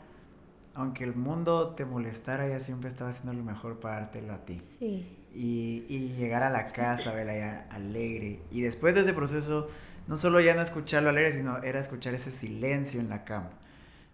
[0.75, 4.61] aunque el mundo te molestara, ella siempre estaba haciendo lo mejor para dártelo a ti.
[4.61, 5.24] Sí.
[5.35, 8.41] Y, y llegar a la casa, verla ya alegre.
[8.51, 9.69] Y después de ese proceso,
[10.07, 13.51] no solo ya no escucharlo alegre, sino era escuchar ese silencio en la cama.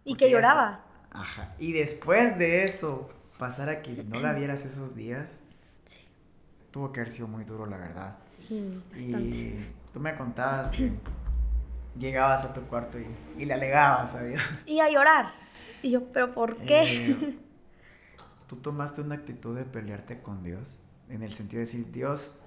[0.04, 0.84] Y que lloraba.
[1.10, 1.54] Ajá.
[1.58, 5.44] Y después de eso, pasar a que no la vieras esos días,
[6.70, 8.18] tuvo que haber sido muy duro, la verdad.
[8.26, 9.36] Sí, bastante.
[9.36, 10.92] Y tú me contabas que
[11.98, 13.06] llegabas a tu cuarto y,
[13.38, 14.42] y le alegabas a Dios.
[14.66, 15.26] Y a llorar.
[15.82, 16.82] Y yo, ¿pero por qué?
[16.82, 17.38] Eh,
[18.46, 20.82] ¿Tú tomaste una actitud de pelearte con Dios?
[21.10, 22.44] En el sentido de decir, Dios,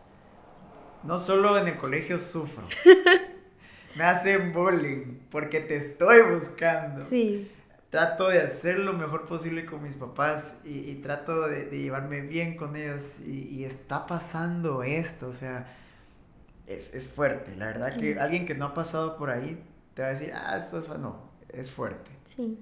[1.04, 2.63] no solo en el colegio sufro.
[3.95, 7.04] me hacen bullying porque te estoy buscando.
[7.04, 7.52] Sí
[7.93, 12.76] trato de hacer lo mejor posible con mis papás y, trato de, llevarme bien con
[12.76, 15.67] ellos y, está pasando esto, o sea,
[16.65, 20.10] es, fuerte, la verdad que alguien que no ha pasado por ahí te va a
[20.10, 22.10] decir, ah, eso es, no, es fuerte.
[22.23, 22.58] Sí.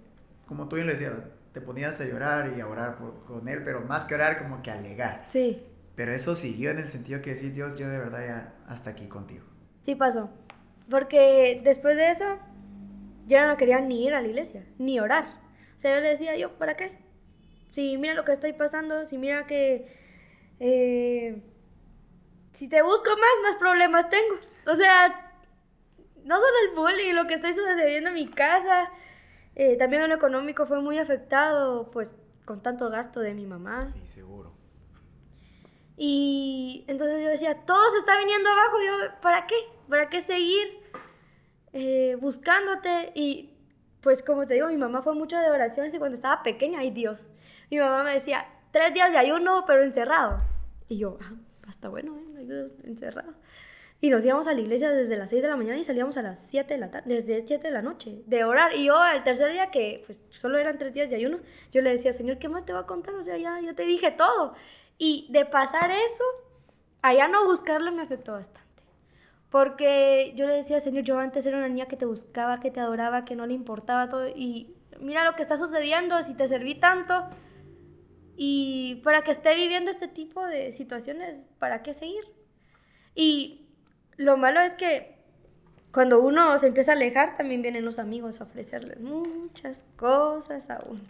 [0.47, 1.13] Como tú bien lo decías,
[1.53, 4.69] te ponías a llorar y a orar con él, pero más que orar, como que
[4.69, 5.27] alegar.
[5.29, 5.65] Sí.
[6.01, 9.05] Pero eso siguió en el sentido que decir, Dios, yo de verdad ya hasta aquí
[9.05, 9.45] contigo.
[9.81, 10.31] Sí pasó,
[10.89, 12.39] porque después de eso
[13.27, 15.25] ya no quería ni ir a la iglesia, ni orar.
[15.77, 16.97] O sea, yo le decía, yo, ¿para qué?
[17.69, 19.95] Si mira lo que está pasando, si mira que...
[20.59, 21.43] Eh,
[22.51, 24.39] si te busco más, más problemas tengo.
[24.65, 25.35] O sea,
[26.23, 28.89] no solo el bullying, lo que está sucediendo en mi casa,
[29.53, 33.85] eh, también en lo económico fue muy afectado, pues, con tanto gasto de mi mamá.
[33.85, 34.50] Sí, seguro.
[36.03, 39.53] Y entonces yo decía, todo se está viniendo abajo, yo, ¿para qué?
[39.87, 40.79] ¿Para qué seguir?
[41.73, 43.51] Eh, buscándote y
[43.99, 46.89] pues como te digo, mi mamá fue mucho de oraciones y cuando estaba pequeña, ay
[46.89, 47.27] Dios,
[47.69, 50.41] mi mamá me decía, tres días de ayuno, pero encerrado.
[50.89, 51.35] Y yo, ah,
[51.67, 52.71] hasta bueno, ¿eh?
[52.83, 53.35] encerrado.
[53.99, 56.23] Y nos íbamos a la iglesia desde las 6 de la mañana y salíamos a
[56.23, 58.75] las 7 de la tarde, desde las 7 de la noche, de orar.
[58.75, 61.91] Y yo el tercer día, que pues solo eran tres días de ayuno, yo le
[61.91, 63.13] decía, Señor, ¿qué más te va a contar?
[63.13, 64.55] O sea, ya, ya te dije todo.
[65.03, 66.23] Y de pasar eso,
[67.01, 68.83] allá no buscarlo me afectó bastante.
[69.49, 72.81] Porque yo le decía, Señor, yo antes era una niña que te buscaba, que te
[72.81, 74.27] adoraba, que no le importaba todo.
[74.27, 77.27] Y mira lo que está sucediendo, si te serví tanto,
[78.35, 82.23] Y para que esté viviendo este tipo de situaciones, ¿para qué seguir?
[83.15, 83.67] Y
[84.17, 85.17] lo malo es que
[85.91, 90.79] cuando uno se empieza a alejar, también vienen los amigos a ofrecerles muchas cosas a
[90.87, 91.01] uno.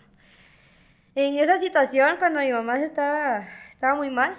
[1.15, 3.45] En esa situación, cuando mi mamá estaba,
[3.81, 4.37] estaba muy mal,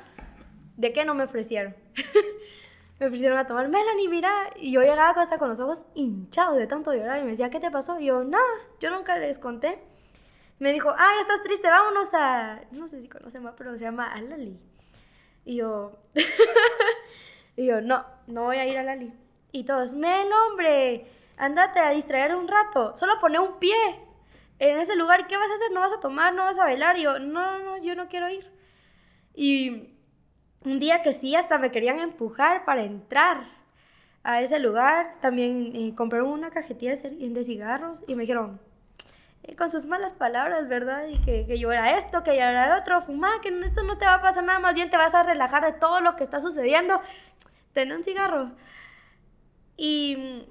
[0.76, 1.74] ¿de qué no me ofrecieron?
[3.00, 4.30] me ofrecieron a tomar Melanie, mira.
[4.54, 7.58] Y yo llegaba hasta con los ojos hinchados de tanto llorar y me decía, ¿qué
[7.58, 7.98] te pasó?
[7.98, 8.44] Y yo, nada,
[8.78, 9.82] yo nunca les conté.
[10.60, 12.60] Me dijo, ay, estás triste, vámonos a.
[12.70, 14.60] No sé si conocen más, pero se llama Alali.
[15.44, 15.90] Y yo.
[17.56, 19.12] y yo, no, no voy a ir a Lali.
[19.50, 21.04] Y todos, Mel, hombre,
[21.36, 23.74] andate a distraer un rato, solo pone un pie
[24.60, 25.72] en ese lugar, ¿qué vas a hacer?
[25.72, 26.32] ¿No vas a tomar?
[26.32, 26.96] ¿No vas a bailar?
[26.96, 28.61] Y yo, no, no, yo no quiero ir.
[29.34, 29.88] Y
[30.64, 33.42] un día que sí, hasta me querían empujar para entrar
[34.24, 38.60] a ese lugar, también eh, compraron una cajetilla de cigarros y me dijeron,
[39.42, 41.06] eh, con sus malas palabras, ¿verdad?
[41.08, 43.98] Y que, que, yo era esto, que yo era el otro, fumá, que esto no
[43.98, 46.22] te va a pasar nada, más bien te vas a relajar de todo lo que
[46.22, 47.00] está sucediendo.
[47.72, 48.52] Ten un cigarro.
[49.76, 50.46] Y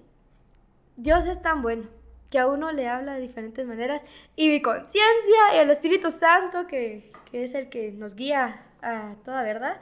[0.97, 1.87] Dios es tan bueno
[2.29, 4.01] que a uno le habla de diferentes maneras
[4.35, 9.15] y mi conciencia y el Espíritu Santo, que, que, es el que nos guía a
[9.23, 9.79] toda verdad.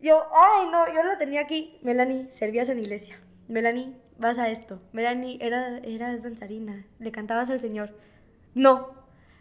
[0.00, 1.78] Yo, ay, no, yo lo tenía aquí.
[1.82, 3.18] Melanie, servías en iglesia.
[3.48, 4.80] Melanie, vas a esto.
[4.92, 7.94] Melanie, era, eras danzarina, le cantabas al Señor.
[8.54, 8.90] No.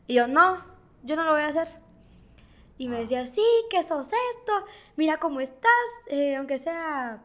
[0.07, 0.63] Y yo, no,
[1.03, 1.67] yo no lo voy a hacer.
[2.77, 4.53] Y me decía, sí, que sos esto,
[4.95, 5.71] mira cómo estás,
[6.07, 7.21] eh, aunque sea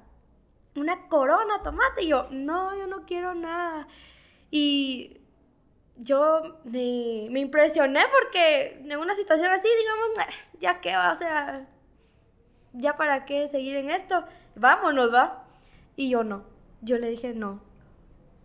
[0.75, 2.05] una corona, tomate.
[2.05, 3.89] Y yo, no, yo no quiero nada.
[4.51, 5.21] Y
[5.99, 11.67] yo me, me impresioné porque en una situación así, digamos, ya que va, o sea,
[12.73, 15.45] ya para qué seguir en esto, vámonos, va.
[15.97, 16.45] Y yo no,
[16.83, 17.63] yo le dije, no,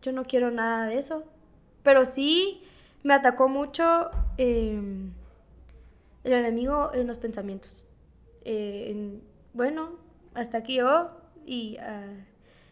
[0.01, 1.23] yo no quiero nada de eso.
[1.83, 2.63] Pero sí
[3.03, 5.11] me atacó mucho em,
[6.23, 7.83] el enemigo en los pensamientos.
[8.45, 9.19] Eh,
[9.53, 9.97] bueno,
[10.33, 11.11] hasta aquí yo
[11.45, 12.13] y ah,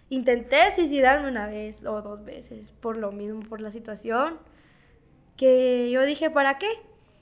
[0.10, 4.38] intenté suicidarme una vez o dos veces por lo mismo, por la situación,
[5.40, 6.68] que yo dije, ¿para qué?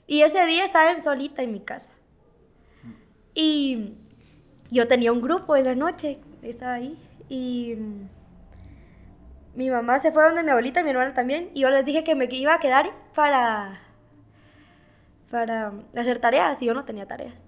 [0.08, 1.92] Y ese día estaba solita en mi casa.
[3.32, 3.94] Y
[4.72, 7.76] yo tenía un grupo en la noche, estaba ahí, y
[9.54, 12.02] mi mamá se fue donde mi abuelita y mi hermana también, y yo les dije
[12.02, 13.82] que me iba a quedar para,
[15.30, 17.46] para hacer tareas, y yo no tenía tareas.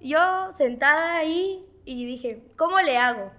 [0.00, 3.30] Yo sentada ahí y dije, ¿cómo le hago?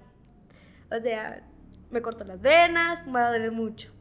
[0.90, 1.44] O sea,
[1.92, 3.97] me corto las venas, me va a doler mucho.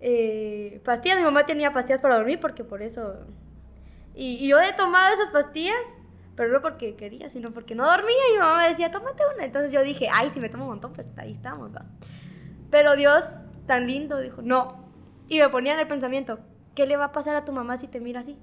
[0.00, 3.26] Eh, pastillas, mi mamá tenía pastillas para dormir porque por eso...
[4.14, 5.76] Y, yo he tomado esas pastillas,
[6.36, 9.44] pero no porque quería, sino porque no dormía y mi mamá me decía, tómate una.
[9.44, 11.84] Entonces yo dije, ay, si me tomo un montón, pues ahí estamos, va.
[12.70, 14.88] Pero Dios, tan lindo, dijo, no.
[15.28, 16.40] Y me ponía en el pensamiento,
[16.74, 18.36] ¿qué le va a pasar a tu mamá si te mira así?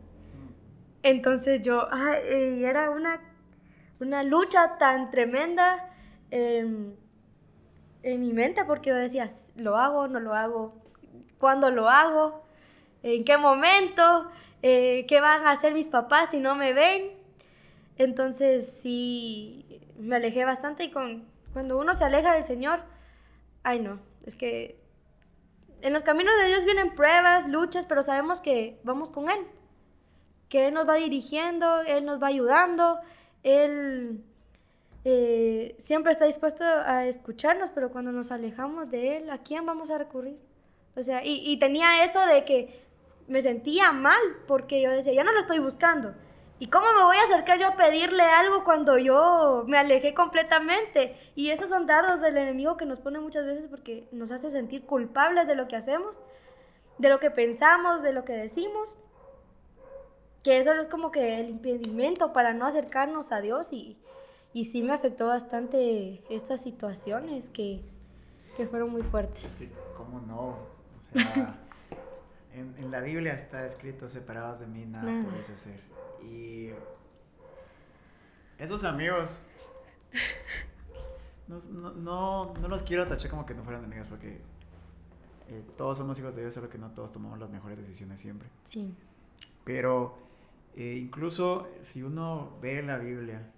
[1.03, 3.19] Entonces yo, ay, era una,
[3.99, 5.89] una lucha tan tremenda.
[6.31, 6.93] Eh,
[8.03, 10.07] en mi mente porque yo decía, ¿lo hago?
[10.07, 10.73] ¿No lo hago?
[11.39, 12.43] ¿Cuándo lo hago?
[13.03, 14.29] ¿En qué momento?
[14.61, 17.11] Eh, ¿Qué van a hacer mis papás si no me ven?
[17.97, 22.81] Entonces sí, me alejé bastante y con, cuando uno se aleja del Señor,
[23.63, 24.79] ay no, es que
[25.81, 29.39] en los caminos de Dios vienen pruebas, luchas, pero sabemos que vamos con Él,
[30.49, 32.99] que Él nos va dirigiendo, Él nos va ayudando,
[33.43, 34.23] Él
[35.05, 39.91] eh, siempre está dispuesto a escucharnos, pero cuando nos alejamos de Él, ¿a quién vamos
[39.91, 40.37] a recurrir?
[40.97, 42.83] O sea, y, tenía eso de que
[43.27, 46.15] me sentía mal porque yo decía, ya no lo estoy buscando.
[46.57, 51.15] ¿Y cómo me voy a acercar yo a pedirle algo cuando yo me alejé completamente?
[51.35, 54.87] Y esos son dardos del enemigo que nos pone muchas veces porque nos hace sentir
[54.87, 56.23] culpables de lo que hacemos,
[56.97, 58.97] de lo que pensamos, de lo que decimos.
[60.43, 63.99] Que eso es como que el impedimento para no acercarnos a Dios y,
[64.51, 67.83] y sí me afectó bastante estas situaciones que,
[68.55, 69.45] que fueron muy fuertes.
[69.45, 70.66] Sí, ¿cómo no?
[71.15, 71.59] O sea,
[72.53, 75.29] en, en, la Biblia está escrito, separados de mí, nada, nada.
[75.29, 75.79] puedes hacer.
[76.23, 76.69] Y
[78.57, 79.45] esos amigos,
[81.47, 81.57] no,
[81.93, 84.41] no, no, los quiero tachar como que no fueran amigos, porque
[85.49, 88.49] eh, todos somos hijos de Dios, solo que no todos tomamos las mejores decisiones siempre.
[88.63, 88.93] Sí.
[89.63, 90.17] Pero
[90.75, 93.51] eh, incluso si uno ve la Biblia,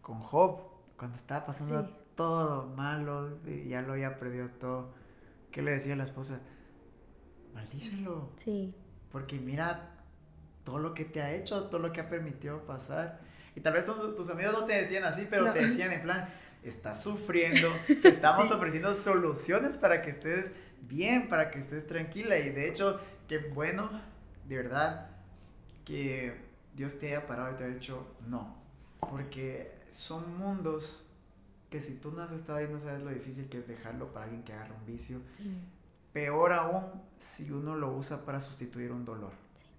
[0.00, 0.60] con Job,
[0.96, 4.88] cuando estaba pasando todo malo, ya lo había perdido todo,
[5.52, 6.40] ¿qué le decía a la esposa?
[7.58, 8.30] Maldícelo.
[8.36, 8.72] Sí.
[9.10, 9.90] Porque mira
[10.64, 13.20] todo lo que te ha hecho, todo lo que ha permitido pasar.
[13.56, 16.28] Y tal vez tus amigos no te decían así, pero te decían en plan,
[16.62, 17.68] estás sufriendo,
[18.02, 22.38] te estamos ofreciendo soluciones para que estés bien, para que estés tranquila.
[22.38, 23.90] Y de hecho, qué bueno,
[24.46, 25.10] de verdad,
[25.84, 26.36] que
[26.76, 28.56] Dios te haya parado y te haya dicho no.
[29.10, 31.04] Porque son mundos
[31.70, 34.26] que si tú no has estado ahí no sabes lo difícil que es dejarlo para
[34.26, 35.20] alguien que agarra un vicio.
[36.12, 36.84] Peor aún
[37.16, 39.32] si uno lo usa para sustituir un dolor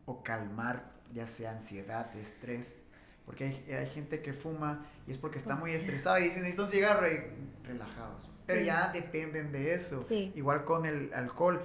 [0.06, 2.84] o calmar ya sea ansiedad, estrés.
[3.26, 6.70] Porque hay, gente que fuma y es porque está muy estresado y dicen, necesito un
[6.70, 7.22] cigarro y
[7.64, 8.28] relajados.
[8.48, 10.06] Pero ya dependen de eso.
[10.10, 11.62] Igual con el alcohol.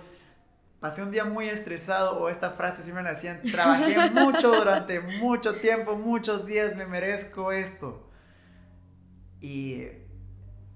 [0.78, 5.00] Pasé un día muy estresado o esta frase si me la hacían, trabajé mucho durante
[5.00, 8.10] mucho tiempo, muchos días, me merezco esto.
[9.40, 9.86] Y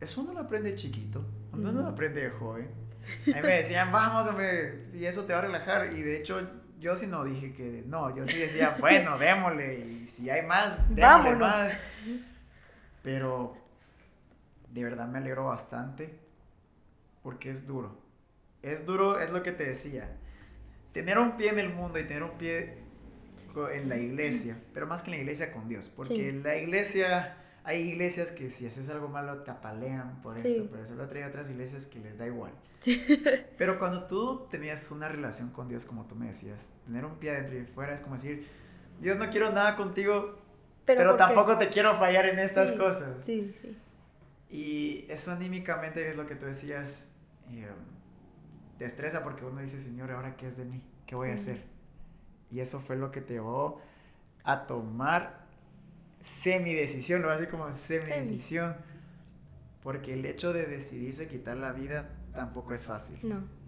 [0.00, 1.22] eso uno lo aprende chiquito,
[1.52, 2.70] uno no lo aprende de joven.
[3.32, 5.92] A mí me decían, vamos, hombre, y eso te va a relajar.
[5.92, 10.06] Y de hecho, yo sí no dije que no, yo sí decía, bueno, démosle, y
[10.06, 11.80] si hay más, démosle más.
[13.02, 13.56] Pero
[14.70, 16.18] de verdad me alegro bastante
[17.22, 17.96] porque es duro.
[18.62, 20.16] Es duro, es lo que te decía.
[20.92, 22.78] Tener un pie en el mundo y tener un pie
[23.72, 27.36] en la iglesia, pero más que en la iglesia con Dios, porque la iglesia
[27.68, 31.26] hay iglesias que si haces algo malo te apalean por esto, pero eso lo trae
[31.26, 32.50] otras iglesias que les da igual.
[33.58, 37.32] Pero cuando tú tenías una relación con Dios, como tú me decías, tener un pie
[37.32, 38.48] adentro y fuera es como decir,
[39.00, 40.38] Dios no quiero nada contigo,
[40.86, 43.18] pero, tampoco te quiero fallar en estas cosas.
[43.20, 43.76] Sí, sí.
[44.48, 47.16] Y eso anímicamente es lo que tú decías,
[47.50, 47.68] eh,
[48.78, 50.82] te estresa porque uno dice, Señor, ¿ahora qué es de mí?
[51.04, 51.62] ¿Qué voy a hacer?
[52.50, 53.82] Y eso fue lo que te llevó
[54.42, 55.37] a tomar
[56.20, 58.76] semi-decisión, lo decir como semi-decisión.
[59.82, 63.18] Porque el hecho de decidirse quitar la vida tampoco es fácil.
[63.22, 63.58] No.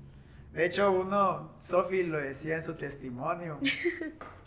[0.52, 3.60] De hecho, uno, Sophie lo decía en su testimonio,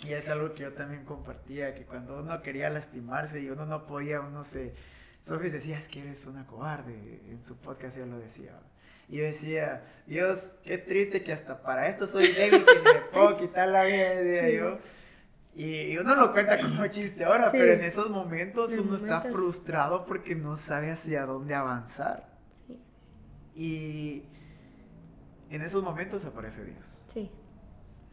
[0.06, 3.88] y es algo que yo también compartía, que cuando uno quería lastimarse y uno no
[3.88, 4.74] podía, uno se...
[5.20, 8.52] Sophie decía, es que eres una cobarde, en su podcast ella lo decía.
[9.08, 13.38] Y yo decía, Dios, qué triste que hasta para esto soy débil, que me puedo
[13.38, 14.80] quitar la vida, decía yo.
[15.56, 20.36] Y uno lo cuenta como chiste ahora, pero en esos momentos uno está frustrado porque
[20.36, 22.34] no sabe hacia dónde avanzar.
[23.56, 24.24] Y
[25.52, 27.06] en esos momentos aparece Dios.
[27.08, 27.32] Sí.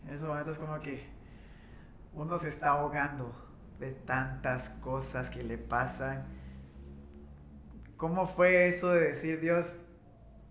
[0.07, 1.09] En esos momentos como que
[2.13, 3.35] uno se está ahogando
[3.79, 6.27] de tantas cosas que le pasan.
[7.97, 9.87] ¿Cómo fue eso de decir, Dios,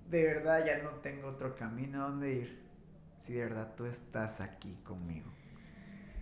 [0.10, 2.70] de verdad ya no tengo otro camino a donde ir?
[3.20, 5.32] Si de verdad tú estás aquí conmigo,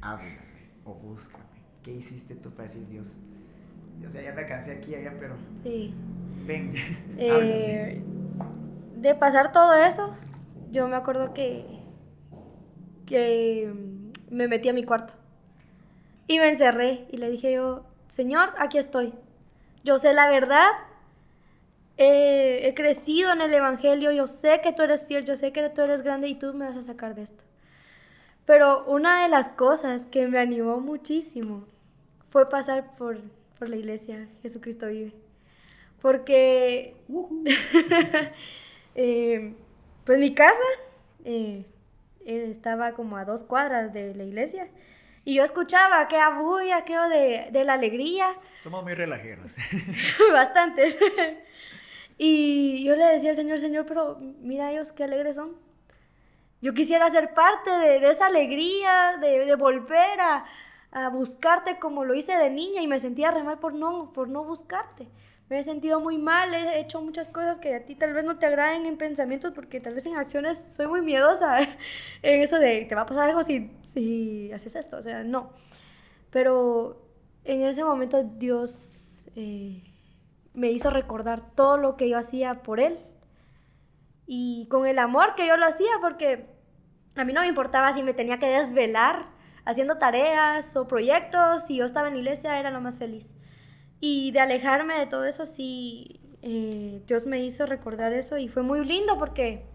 [0.01, 0.56] háblame
[0.87, 1.43] o búscame.
[1.83, 3.19] ¿Qué hiciste tú para decir, Dios?
[4.05, 5.35] O sea, ya me cansé aquí allá, pero...
[5.63, 5.93] Sí.
[6.45, 6.73] Ven,
[7.17, 8.01] eh,
[8.95, 10.15] de pasar todo eso,
[10.71, 11.65] yo me acuerdo que,
[13.05, 13.73] que
[14.31, 15.13] me metí a mi cuarto
[16.27, 19.13] y me encerré y le dije yo, Señor, aquí estoy.
[19.83, 20.69] Yo sé la verdad,
[21.97, 25.81] he crecido en el Evangelio, yo sé que tú eres fiel, yo sé que tú
[25.81, 27.43] eres grande y tú me vas a sacar de esto.
[28.47, 31.65] Pero una de las cosas que me animó muchísimo
[32.29, 33.19] fue pasar por,
[33.59, 35.13] por la iglesia Jesucristo vive.
[36.01, 36.95] Porque
[38.99, 39.53] Eh,
[40.05, 40.57] pues mi casa
[41.23, 41.63] eh,
[42.25, 44.67] estaba como a dos cuadras de la iglesia.
[45.23, 48.27] Y yo escuchaba aquella bulla, aquello de, de la alegría.
[48.57, 49.57] Somos muy relajeros.
[50.33, 50.97] Bastantes.
[52.17, 55.66] y yo le decía al Señor, Señor, pero mira ellos qué alegres son.
[56.61, 60.45] Yo quisiera ser parte de, esa alegría, de, de volver a,
[60.91, 64.27] a, buscarte como lo hice de niña y me sentía re mal por no, por
[64.27, 65.07] no buscarte
[65.49, 68.37] me he sentido muy mal, he hecho muchas cosas que a ti tal vez no
[68.37, 71.59] te agraden en pensamientos porque tal vez en acciones soy muy miedosa
[72.21, 75.51] en eso de te va a pasar algo si, si haces esto, o sea, no.
[76.31, 77.01] Pero
[77.45, 79.83] en ese momento Dios eh,
[80.53, 82.99] me hizo recordar todo lo que yo hacía por Él
[84.27, 86.45] y con el amor que yo lo hacía porque
[87.15, 89.25] a mí no me importaba si me tenía que desvelar
[89.65, 93.33] haciendo tareas o proyectos, si yo estaba en la iglesia era lo más feliz.
[93.99, 98.63] Y de alejarme de todo eso, sí, eh, Dios me hizo recordar eso y fue
[98.63, 99.65] muy lindo porque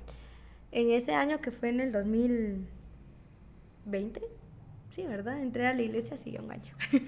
[0.70, 4.22] en ese año que fue en el 2020,
[4.88, 5.40] sí, ¿verdad?
[5.40, 6.74] Entré a la iglesia hace un año.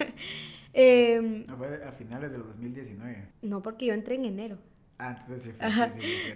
[0.75, 3.29] eh, no, fue a finales del 2019.
[3.43, 4.59] No, porque yo entré en enero.
[5.05, 6.35] Ah, entonces sí fue, sí, sí, sí,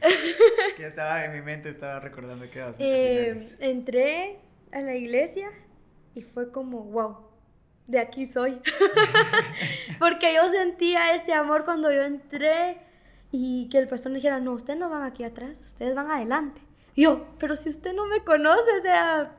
[0.69, 4.41] Es que estaba en mi mente, estaba recordando que era eh, Entré
[4.73, 5.51] a la iglesia
[6.15, 7.17] y fue como, wow,
[7.87, 8.61] de aquí soy.
[9.99, 12.79] Porque yo sentía ese amor cuando yo entré
[13.33, 16.61] y que el pastor me dijera, no, ustedes no van aquí atrás, ustedes van adelante.
[16.95, 19.37] Y yo, pero si usted no me conoce, o sea,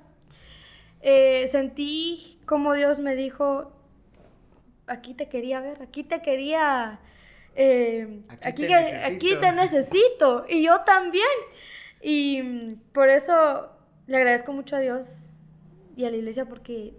[1.02, 3.72] eh, sentí como Dios me dijo,
[4.88, 7.00] aquí te quería ver, aquí te quería,
[7.56, 11.26] eh, aquí, te aquí te necesito, y yo también.
[12.02, 13.70] Y por eso
[14.08, 15.34] le agradezco mucho a Dios
[15.96, 16.94] y a la iglesia porque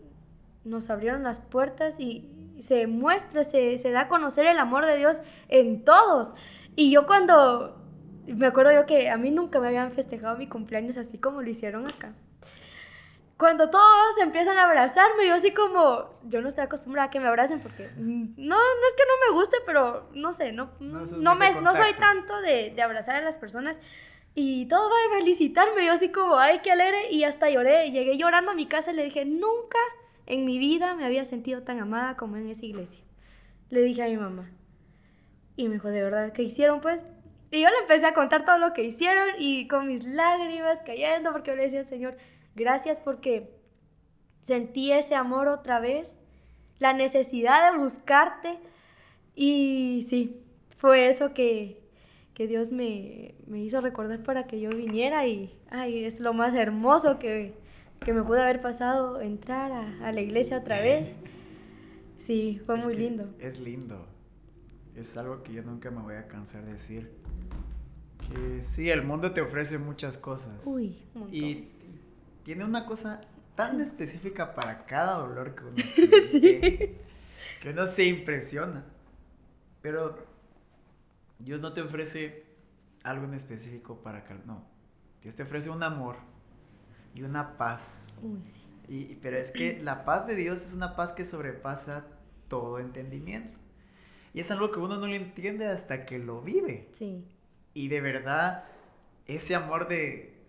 [0.65, 4.97] nos abrieron las puertas y se muestra, se, se da a conocer el amor de
[4.97, 6.35] Dios en todos.
[6.77, 7.83] Y yo cuando,
[8.27, 11.51] me acuerdo yo que a mí nunca me habían festejado mi cumpleaños así como lo
[11.51, 12.15] hicieron acá.
[13.41, 17.27] Cuando todos empiezan a abrazarme, yo así como, yo no estoy acostumbrada a que me
[17.27, 21.35] abracen porque no, no es que no me guste, pero no sé, no, No no,
[21.37, 23.81] me, no soy tanto de, de abrazar a las personas.
[24.35, 28.19] Y todo va a felicitarme, yo así como, ay, qué alegre, y hasta lloré, llegué
[28.19, 29.79] llorando a mi casa y le dije, nunca
[30.27, 33.03] en mi vida me había sentido tan amada como en esa iglesia.
[33.71, 34.51] Le dije a mi mamá.
[35.57, 37.05] Y me dijo, ¿de verdad qué hicieron pues?
[37.51, 41.33] Y yo le empecé a contar todo lo que hicieron y con mis lágrimas cayendo
[41.33, 42.19] porque yo le decía, Señor,
[42.55, 43.55] gracias porque
[44.41, 46.21] sentí ese amor otra vez,
[46.79, 48.59] la necesidad de buscarte.
[49.35, 50.43] Y sí,
[50.77, 51.81] fue eso que,
[52.35, 56.55] que Dios me, me hizo recordar para que yo viniera y ay, es lo más
[56.55, 57.55] hermoso que,
[58.01, 61.17] que me pudo haber pasado entrar a, a la iglesia otra vez.
[62.19, 63.35] Sí, fue Es muy lindo.
[63.39, 64.07] Es lindo.
[64.95, 67.11] Es algo que yo nunca me voy a cansar de decir.
[68.29, 70.67] Que sí, el mundo te ofrece muchas cosas.
[70.67, 71.39] Uy, un montón.
[71.39, 71.69] Y
[72.51, 73.21] tiene una cosa
[73.55, 75.77] tan específica para cada dolor que uno
[77.61, 78.85] que uno se impresiona.
[79.81, 80.27] Pero
[81.39, 82.45] Dios no te ofrece
[83.05, 84.47] algo en específico para calmar.
[84.49, 84.65] No.
[85.23, 86.17] Dios te ofrece un amor
[87.15, 88.23] y una paz.
[88.25, 88.65] Uy, sí.
[88.89, 92.09] Y, pero es que la paz de Dios es una paz que sobrepasa
[92.49, 93.61] todo entendimiento.
[94.35, 96.89] Y es algo que uno no lo entiende hasta que lo vive.
[96.91, 97.29] Sí.
[97.75, 98.65] Y de verdad,
[99.27, 100.40] ese amor de...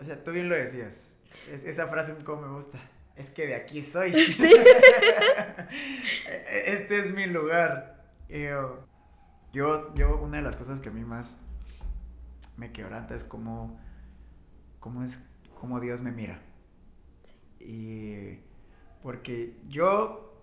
[0.00, 1.18] O sea, tú bien lo decías.
[1.50, 2.78] Es- esa frase como me gusta.
[3.16, 4.12] Es que de aquí soy.
[6.66, 8.02] este es mi lugar.
[8.28, 8.42] Y
[9.52, 11.44] Yo, yo, una de las cosas que a mí más
[12.56, 13.78] me quebranta es cómo,
[14.80, 15.30] cómo es,
[15.60, 16.40] cómo Dios me mira.
[17.60, 18.38] Y
[19.02, 20.34] porque yo,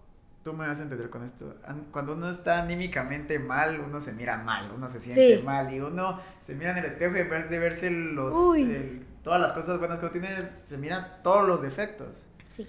[0.44, 4.14] tú me vas a entender con esto, an- cuando uno está anímicamente mal, uno se
[4.14, 5.44] mira mal, uno se siente Sí.
[5.44, 9.06] mal y uno se mira en el espejo y en vez de verse los, el-
[9.24, 12.30] todas las cosas buenas que uno tiene, se mira todos los defectos.
[12.50, 12.68] Sí.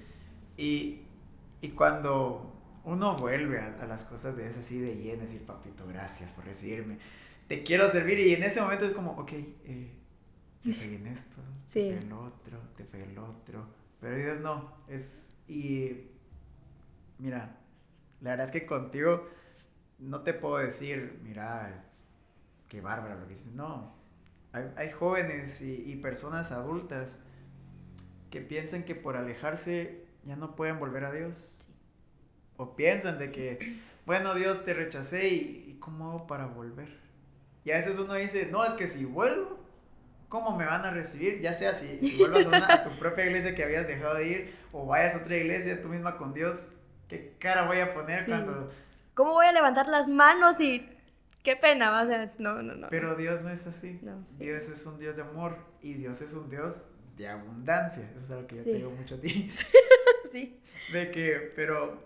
[0.56, 1.02] Y,
[1.60, 5.86] y cuando uno vuelve a, a las cosas de esas así de lleno, decir, papito,
[5.86, 6.98] gracias por recibirme,
[7.48, 9.92] te quiero servir y en ese momento es como, ok, eh,
[10.62, 11.36] te pegué en esto,
[11.66, 11.80] Sí.
[11.80, 13.66] te pegué en lo otro, te pegué en lo otro,
[14.00, 16.08] pero Dios no, es, y
[17.18, 17.56] mira,
[18.20, 19.28] la verdad es que contigo
[19.98, 21.84] no te puedo decir, mira,
[22.68, 23.94] qué bárbaro lo que dices, no,
[24.52, 27.26] hay, hay jóvenes y, y personas adultas
[28.30, 31.68] que piensan que por alejarse ya no pueden volver a Dios.
[32.56, 37.00] O piensan de que, bueno, Dios te rechacé y, y ¿cómo hago para volver?
[37.64, 39.58] Y a veces uno dice, no, es que si vuelvo,
[40.28, 41.40] ¿cómo me van a recibir?
[41.40, 44.28] Ya sea si, si vuelvas a, una- a tu propia iglesia que habías dejado de
[44.28, 46.74] ir o vayas a otra iglesia tú misma con Dios,
[47.08, 48.26] ¿qué cara voy a poner Sí.
[48.30, 48.72] cuando...
[49.14, 50.88] ¿Cómo voy a levantar las manos y
[51.42, 52.00] qué pena?
[52.00, 52.88] O sea, no, no, no.
[52.90, 54.00] Pero Dios no es así.
[54.02, 54.36] No, sí.
[54.38, 56.84] Dios es un Dios de amor y Dios es un Dios
[57.16, 58.04] de abundancia.
[58.14, 59.50] Eso es algo que yo te digo mucho a ti.
[60.32, 60.58] sí.
[60.92, 62.02] De que, pero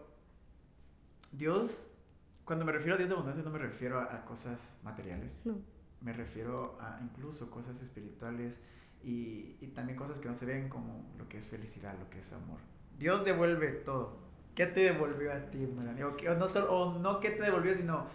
[1.33, 1.99] Dios,
[2.45, 5.47] cuando me refiero a Dios de abundancia, no me refiero a, a cosas materiales.
[5.47, 5.59] No.
[6.03, 8.67] Me refiero a incluso cosas espirituales
[9.03, 12.19] y, y también cosas que no se ven como lo que es felicidad, lo que
[12.19, 12.59] es amor.
[12.99, 14.19] Dios devuelve todo.
[14.55, 16.05] ¿Qué te devolvió a ti, Melanie?
[16.05, 18.07] O no, solo, o no qué te devolvió, sino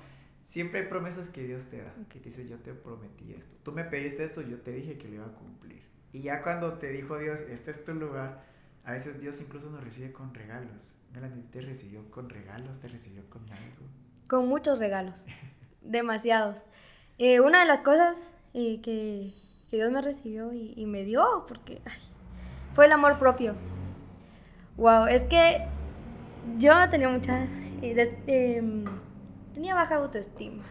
[0.44, 1.94] siempre hay promesas que Dios te da.
[2.10, 3.56] Que te dice, yo te prometí esto.
[3.64, 5.82] Tú me pediste esto, yo te dije que lo iba a cumplir.
[6.14, 8.44] Y ya cuando te dijo Dios, este es tu lugar,
[8.84, 11.00] a veces Dios incluso nos recibe con regalos.
[11.14, 13.86] Melanie te recibió con regalos, te recibió con algo.
[14.28, 15.26] Con muchos regalos.
[15.82, 16.62] Demasiados.
[17.18, 19.34] Eh, una de las cosas eh, que,
[19.70, 22.02] que Dios me recibió y, y me dio, porque ay,
[22.74, 23.56] fue el amor propio.
[24.78, 25.66] Wow, es que
[26.58, 27.44] yo tenía mucha.
[27.82, 28.86] eh, des- em,
[29.62, 30.64] tenía baja autoestima.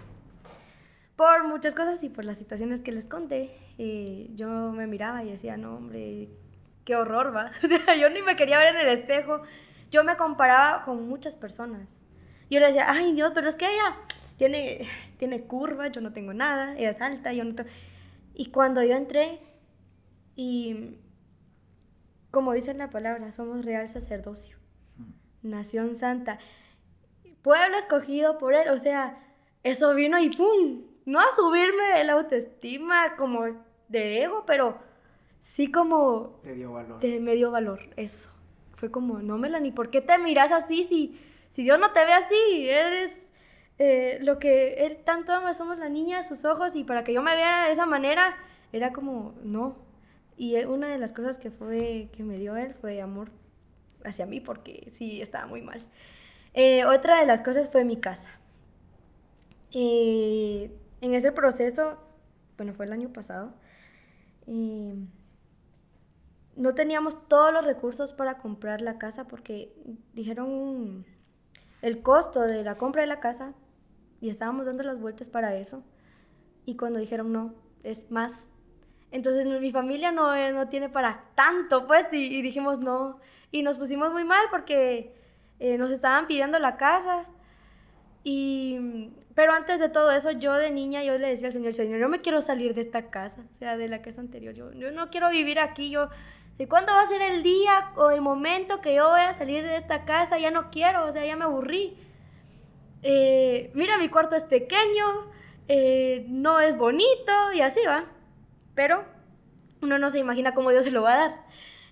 [1.15, 5.31] Por muchas cosas y por las situaciones que les conté, eh, yo me miraba y
[5.31, 6.29] decía, no, hombre,
[6.85, 7.53] qué horror, va.
[7.65, 9.43] O sea, yo ni me quería ver en el espejo.
[9.93, 12.03] Yo me comparaba con muchas personas.
[12.51, 13.97] Yo le decía, ay Dios, pero es que ella
[14.37, 14.89] tiene,
[15.19, 17.71] tiene curvas, yo no tengo nada, ella es alta, yo no tengo...
[18.35, 19.39] Y cuando yo entré
[20.35, 20.97] y,
[22.33, 24.57] como dice la palabra, somos real sacerdocio,
[25.43, 26.41] nación santa,
[27.43, 29.19] pueblo escogido por él, o sea,
[29.63, 30.83] eso vino y ¡pum!
[31.07, 33.47] No a subirme la autoestima como
[33.89, 34.79] de ego, pero
[35.41, 37.01] sí como Te dio valor.
[37.01, 38.31] te me dio valor, eso.
[38.75, 41.19] Fue como, no, Melanie, ¿por qué te miras así si,
[41.49, 42.69] si Dios no te ve así?
[42.69, 43.33] Eres
[43.79, 47.13] eh, lo que Él tanto ama, somos la niña de sus ojos y para que
[47.13, 48.37] yo me viera de esa manera,
[48.73, 49.77] era como, no.
[50.37, 53.31] Y una de las cosas que fue, que me dio Él fue amor.
[54.05, 55.83] hacia mí porque sí estaba muy mal.
[56.55, 58.31] Eh, otra de las cosas fue mi casa.
[59.73, 61.99] en ese proceso,
[62.57, 63.55] bueno, fue el año pasado,
[66.57, 69.73] no teníamos todos los recursos para comprar la casa porque
[70.13, 71.07] dijeron
[71.83, 73.55] el costo de la compra de la casa
[74.21, 75.83] y estábamos dando las vueltas para eso.
[76.67, 78.51] Y cuando dijeron no, es más.
[79.11, 83.19] Entonces mi familia no, eh, no tiene para tanto, pues, y, dijimos no.
[83.51, 85.17] Y nos pusimos muy mal porque
[85.61, 87.27] eh, nos estaban pidiendo la casa.
[88.25, 92.01] Y, pero antes de todo eso, yo de niña, yo le decía al Señor, Señor,
[92.01, 94.55] yo me quiero salir de esta casa, o sea, de la casa anterior.
[94.55, 96.09] Yo, yo no quiero vivir aquí, yo,
[96.59, 99.63] ¿de cuándo va a ser el día o el momento que yo voy a salir
[99.63, 100.39] de esta casa?
[100.39, 101.97] Ya no quiero, o sea, ya me aburrí.
[103.03, 105.31] Eh, mira, mi cuarto es pequeño,
[105.69, 108.07] eh, no es bonito y así va.
[108.75, 109.05] Pero
[109.83, 111.47] uno no se imagina cómo Dios se lo va a dar.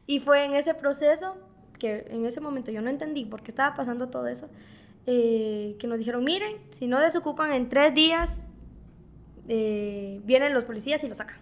[0.07, 1.37] Y fue en ese proceso
[1.79, 4.49] que en ese momento yo no entendí por qué estaba pasando todo eso,
[5.07, 8.45] eh, que nos dijeron, miren, si no desocupan en tres días,
[9.47, 11.39] vienen los policías y lo sacan.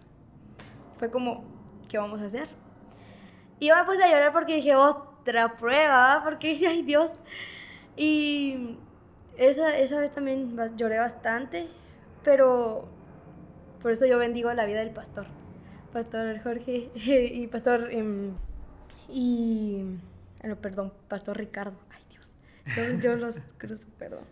[0.97, 1.45] Fue como,
[1.89, 2.49] ¿qué vamos a hacer?
[3.59, 7.15] Y yo me puse a llorar porque dije, otra prueba, porque dije, ay Dios.
[7.97, 8.77] Y
[9.37, 11.69] esa, esa vez también lloré bastante,
[12.23, 12.89] pero
[13.83, 15.27] por eso yo bendigo la vida del pastor.
[15.93, 17.89] Pastor Jorge y pastor...
[17.93, 18.35] Em.
[20.45, 21.79] No, perdón, pastor Ricardo.
[21.91, 22.35] Ay Dios.
[23.03, 24.25] Yo, los cruzo, perdón.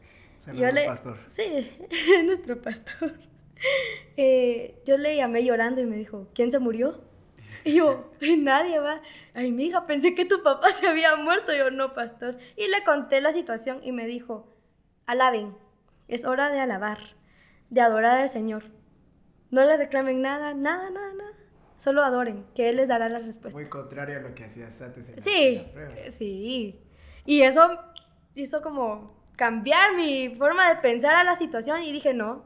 [0.55, 1.19] Yo le, pastor.
[1.27, 1.71] Sí,
[2.25, 3.15] nuestro pastor.
[4.17, 7.03] Eh, yo le llamé llorando y me dijo, ¿quién se murió?
[7.65, 9.01] Y yo, nadie va.
[9.33, 11.55] Ay, mi hija, pensé que tu papá se había muerto.
[11.55, 12.37] yo, no, pastor.
[12.57, 14.47] Y le conté la situación y me dijo,
[15.07, 15.57] alaben.
[16.07, 16.99] Es hora de alabar,
[17.71, 18.65] de adorar al Señor.
[19.51, 21.34] No le reclamen nada, nada, nada, nada.
[21.77, 23.59] Solo adoren, que Él les dará la respuesta.
[23.59, 25.13] Muy contrario a lo que hacías antes.
[25.23, 25.63] sí,
[26.11, 26.81] sí.
[27.27, 27.81] Y eso
[28.35, 32.45] hizo como cambiar mi forma de pensar a la situación y dije, no,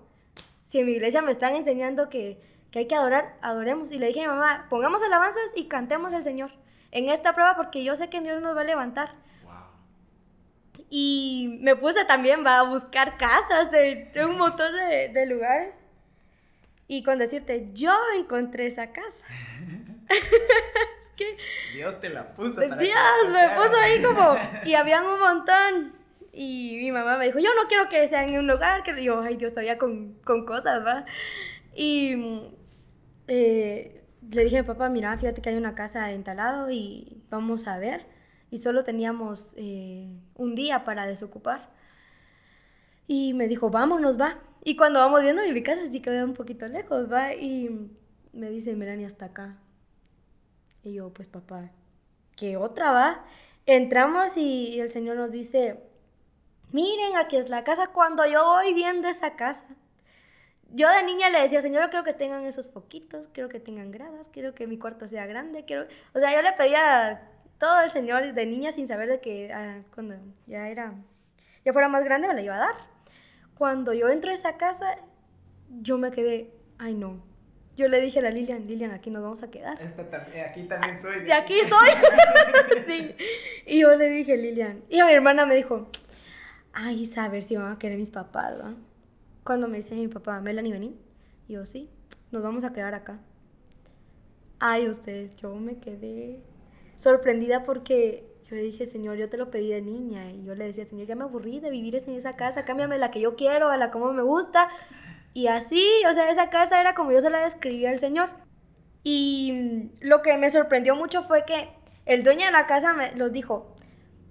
[0.64, 3.92] si en mi iglesia me están enseñando que que hay que adorar, adoremos.
[3.92, 6.50] Y le dije a mi mamá, pongamos alabanzas y cantemos al Señor
[6.90, 9.14] en esta prueba porque yo sé que Dios nos va a levantar.
[10.90, 15.74] Y me puse también va, a buscar casas en, un montón de, lugares.
[16.88, 19.24] Y con decirte, yo encontré esa casa.
[20.08, 21.36] es que...
[21.74, 22.62] Dios te la puso.
[22.62, 24.34] Dios me puso ahí como...
[24.64, 25.92] Y habían un montón.
[26.32, 29.20] Y mi mamá me dijo, yo no quiero que sea en un lugar que yo,
[29.20, 31.04] ay Dios, todavía con, con cosas, ¿va?
[31.74, 32.14] Y
[33.26, 37.22] eh, le dije a mi papá, mira, fíjate que hay una casa en talado y
[37.30, 38.06] vamos a ver.
[38.50, 41.70] Y solo teníamos eh, un día para desocupar.
[43.06, 44.38] Y me dijo, vámonos, va.
[44.64, 47.34] Y cuando vamos viendo, mi casa sí queda un poquito lejos, va.
[47.34, 47.90] Y
[48.32, 49.56] me dice, Melania, hasta acá.
[50.82, 51.70] Y yo, pues papá,
[52.36, 53.24] ¿qué otra va?
[53.66, 55.82] Entramos y el Señor nos dice,
[56.72, 57.88] miren, aquí es la casa.
[57.88, 59.66] Cuando yo voy viendo esa casa,
[60.70, 63.90] yo de niña le decía, Señor, yo quiero que tengan esos foquitos, quiero que tengan
[63.90, 65.86] gradas, quiero que mi cuarto sea grande, quiero...
[66.14, 67.22] O sea, yo le pedía
[67.58, 70.94] todo al Señor de niña sin saber de que ah, cuando ya era,
[71.64, 72.74] ya fuera más grande me lo iba a dar.
[73.58, 74.98] Cuando yo entro a esa casa,
[75.82, 77.20] yo me quedé, ay no.
[77.76, 79.76] Yo le dije a la Lilian, Lilian, aquí nos vamos a quedar.
[79.80, 81.24] aquí también soy.
[81.24, 81.88] De aquí soy.
[82.86, 83.16] sí.
[83.66, 84.84] Y yo le dije, Lilian.
[84.88, 85.88] Y a mi hermana me dijo,
[86.72, 88.74] ay, saber si van a querer mis papás, ¿va?
[89.42, 90.96] Cuando me dice mi papá, Melanie, vení.
[91.48, 91.90] Y yo, sí,
[92.30, 93.18] nos vamos a quedar acá.
[94.60, 96.40] Ay, ustedes, yo me quedé
[96.94, 100.30] sorprendida porque yo le dije, Señor, yo te lo pedí de niña.
[100.30, 103.10] Y yo le decía, Señor, ya me aburrí de vivir en esa casa, cámbiame la
[103.10, 104.68] que yo quiero, a la como me gusta.
[105.34, 108.30] Y así, o sea, esa casa era como yo se la describía al Señor.
[109.04, 111.68] Y lo que me sorprendió mucho fue que
[112.06, 113.76] el dueño de la casa me los dijo,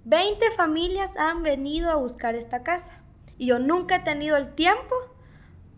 [0.04, 3.00] 20 familias han venido a buscar esta casa.
[3.36, 4.96] Y yo nunca he tenido el tiempo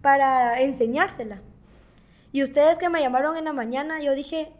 [0.00, 1.42] para enseñársela.
[2.32, 4.50] Y ustedes que me llamaron en la mañana, yo dije,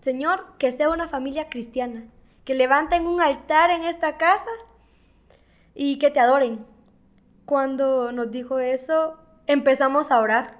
[0.00, 2.04] Señor, que sea una familia cristiana,
[2.46, 4.48] que levanten un altar en esta casa
[5.74, 6.64] y que te adoren.
[7.44, 10.56] Cuando nos dijo eso, empezamos a orar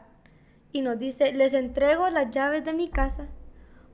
[0.73, 3.29] y nos dice, les entrego las llaves de mi casa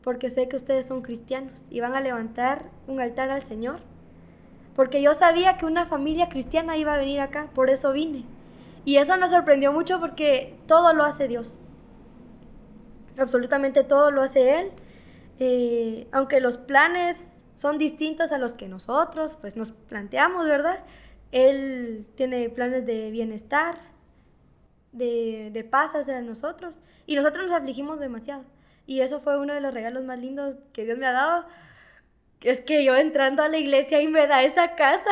[0.02, 3.80] porque sé que ustedes son cristianos y van a levantar un altar al Señor
[4.74, 8.24] porque yo sabía que una familia cristiana iba a venir acá, por eso vine.
[8.84, 11.56] Y eso nos sorprendió mucho porque todo lo hace Dios.
[13.18, 14.72] Absolutamente todo lo hace Él.
[15.38, 20.80] Eh, aunque los planes son distintos a los que nosotros pues nos planteamos, ¿verdad?
[21.30, 23.78] Él tiene planes de bienestar,
[24.92, 26.80] de, de paz hacia nosotros.
[27.06, 28.44] Y nosotros nos afligimos demasiado.
[28.86, 31.46] Y eso fue uno de los regalos más lindos que Dios me ha dado
[32.42, 35.10] es que yo entrando a la iglesia y me da esa casa.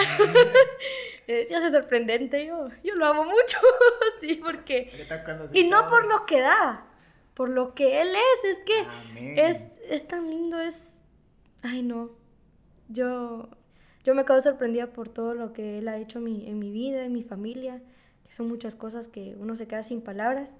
[1.49, 3.59] Dios es sorprendente, yo, yo lo amo mucho,
[4.21, 5.07] sí, porque...
[5.53, 6.87] Y no por lo que da,
[7.35, 10.95] por lo que Él es, es que es, es tan lindo, es...
[11.63, 12.11] Ay, no,
[12.91, 13.49] yo,
[14.05, 16.71] yo me quedo sorprendida por todo lo que Él ha hecho en mi, en mi
[16.71, 17.81] vida, en mi familia,
[18.27, 20.57] que son muchas cosas que uno se queda sin palabras,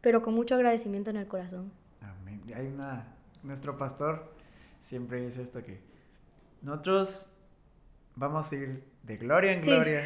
[0.00, 1.72] pero con mucho agradecimiento en el corazón.
[2.00, 2.42] Amén.
[2.54, 3.16] Hay una...
[3.42, 4.34] Nuestro pastor
[4.80, 5.80] siempre dice esto que
[6.60, 7.38] nosotros
[8.16, 10.04] vamos a ir de gloria en gloria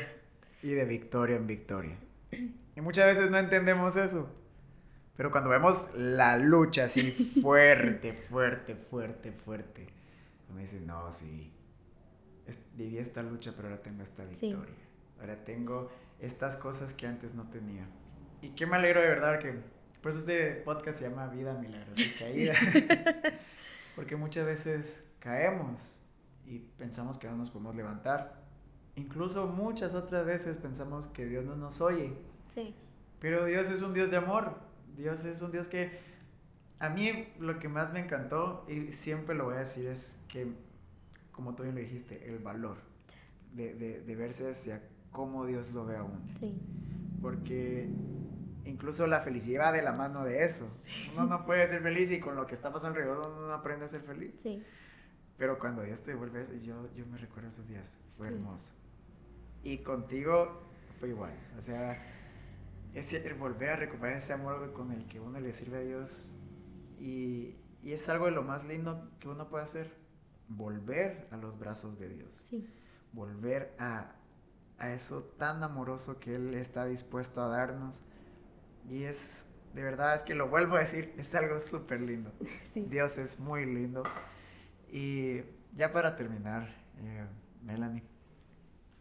[0.63, 1.97] y de victoria en victoria.
[2.77, 4.31] Y muchas veces no entendemos eso.
[5.17, 7.11] Pero cuando vemos la lucha así
[7.43, 9.87] fuerte, fuerte, fuerte, fuerte,
[10.55, 11.53] me dice, no, sí,
[12.75, 14.75] viví esta lucha, pero ahora tengo esta victoria.
[15.21, 15.91] Ahora tengo
[16.21, 17.87] estas cosas que antes no tenía.
[18.43, 19.55] Y qué me alegro de verdad que,
[20.03, 22.55] por eso este podcast se llama Vida Milagros y Caída.
[23.97, 26.03] Porque muchas veces caemos
[26.47, 28.43] y pensamos que no nos podemos levantar.
[28.97, 32.13] Incluso muchas otras veces pensamos que Dios no nos oye.
[32.49, 32.75] Sí.
[33.21, 34.59] Pero Dios es un Dios de amor.
[34.97, 35.99] Dios es un Dios que
[36.79, 40.53] a mí lo que más me encantó y siempre lo voy a decir es que,
[41.35, 42.79] como tú bien lo dijiste, el valor
[43.53, 46.21] de, de, de verse hacia cómo Dios lo ve a uno.
[46.39, 46.55] Sí.
[47.21, 47.89] Porque
[48.65, 50.71] incluso la felicidad va de la mano de eso.
[51.13, 53.85] Uno no puede ser feliz y con lo que está pasando alrededor uno no aprende
[53.85, 54.33] a ser feliz.
[54.37, 54.63] Sí.
[55.37, 58.75] Pero cuando Dios te devuelve eso, yo, yo me recuerdo esos días, fue hermoso.
[59.63, 60.63] Y contigo
[61.01, 61.33] fue igual.
[61.57, 62.01] O sea,
[62.95, 66.39] es volver a recuperar ese amor con el que uno le sirve a Dios.
[67.01, 69.93] Y, y, es algo de lo más lindo que uno puede hacer.
[70.49, 72.35] Volver a los brazos de Dios.
[72.35, 72.69] Sí.
[73.13, 74.13] Volver a,
[74.79, 78.05] a eso tan amoroso que Él está dispuesto a darnos.
[78.89, 82.33] Y es, de verdad, es que lo vuelvo a decir, es algo súper lindo.
[82.75, 84.03] Dios es muy lindo.
[84.91, 85.43] Y
[85.75, 86.69] ya para terminar,
[86.99, 87.27] eh,
[87.63, 88.05] Melanie,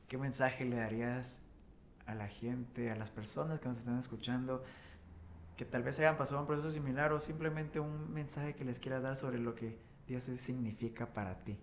[0.07, 1.47] ¿qué mensaje le darías
[2.05, 4.63] a la gente, a las personas que nos están escuchando,
[5.55, 8.99] que tal vez hayan pasado un proceso similar o simplemente un mensaje que les quiera
[8.99, 9.77] dar sobre lo que
[10.07, 11.57] Dios significa para ti?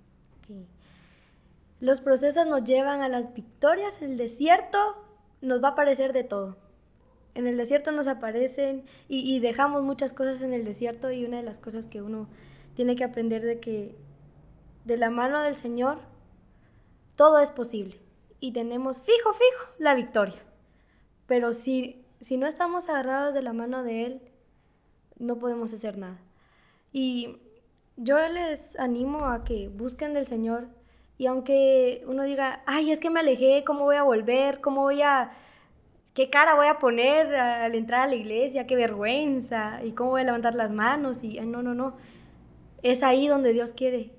[1.81, 4.01] Los procesos nos llevan a las victorias.
[4.01, 4.79] En el desierto
[5.41, 6.57] nos va a aparecer de todo.
[7.35, 11.37] En el desierto nos aparecen y, y dejamos muchas cosas en el desierto y una
[11.37, 12.29] de las cosas que uno
[12.75, 13.95] tiene que aprender de que
[14.85, 15.99] de la mano del Señor,
[17.17, 18.01] todo es posible.
[18.41, 20.43] Y tenemos fijo, fijo la victoria.
[21.27, 24.23] Pero si, si no estamos agarrados de la mano de Él,
[25.19, 26.19] no podemos hacer nada.
[26.93, 27.39] Y
[28.03, 30.69] yo les animo a que busquen del Señor.
[31.19, 34.61] Y aunque uno diga, ay, es que me alejé, ¿cómo voy a volver?
[34.61, 35.33] ¿Cómo voy a...
[36.15, 38.67] ¿Qué cara voy a poner al entrar a la iglesia?
[38.67, 39.85] ¿Qué vergüenza?
[39.85, 41.23] ¿Y cómo voy a levantar las manos?
[41.23, 41.97] Y no, no, no.
[42.83, 44.11] Es ahí donde Dios quiere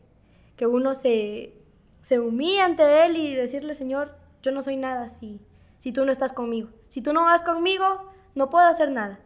[0.56, 1.56] que uno se,
[2.02, 5.42] se humilla ante Él y decirle, Señor, yo no soy nada si,
[5.80, 6.70] si tú no estás conmigo.
[6.88, 9.20] Si tú no vas conmigo, no puedo hacer nada.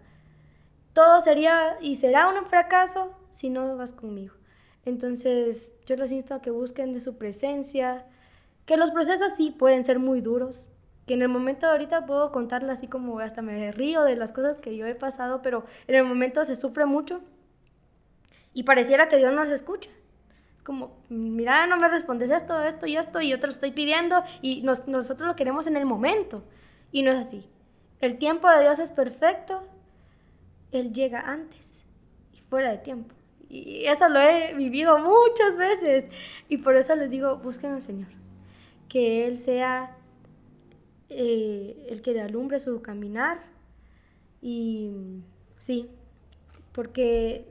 [0.93, 4.33] Todo sería y será un fracaso si no vas conmigo.
[4.85, 8.05] Entonces, yo les insto a que busquen de su presencia,
[8.65, 10.69] que los procesos sí pueden ser muy duros,
[11.05, 14.31] que en el momento de ahorita puedo contarle así como hasta me río de las
[14.31, 17.21] cosas que yo he pasado, pero en el momento se sufre mucho
[18.53, 19.89] y pareciera que Dios no nos escucha
[20.65, 24.23] como, mira, no me respondes esto, esto y esto, y yo te lo estoy pidiendo,
[24.41, 26.43] y nosotros lo queremos en el momento.
[26.91, 27.47] Y no es así.
[28.01, 29.63] El tiempo de Dios es perfecto,
[30.71, 31.83] Él llega antes
[32.33, 33.14] y fuera de tiempo.
[33.55, 36.05] Y eso lo he vivido muchas veces.
[36.49, 38.09] Y por eso les digo, busquen al Señor.
[38.89, 39.95] Que Él sea
[41.09, 43.39] eh, el que le alumbre su caminar.
[44.41, 44.91] Y
[45.57, 45.89] sí,
[46.73, 47.45] porque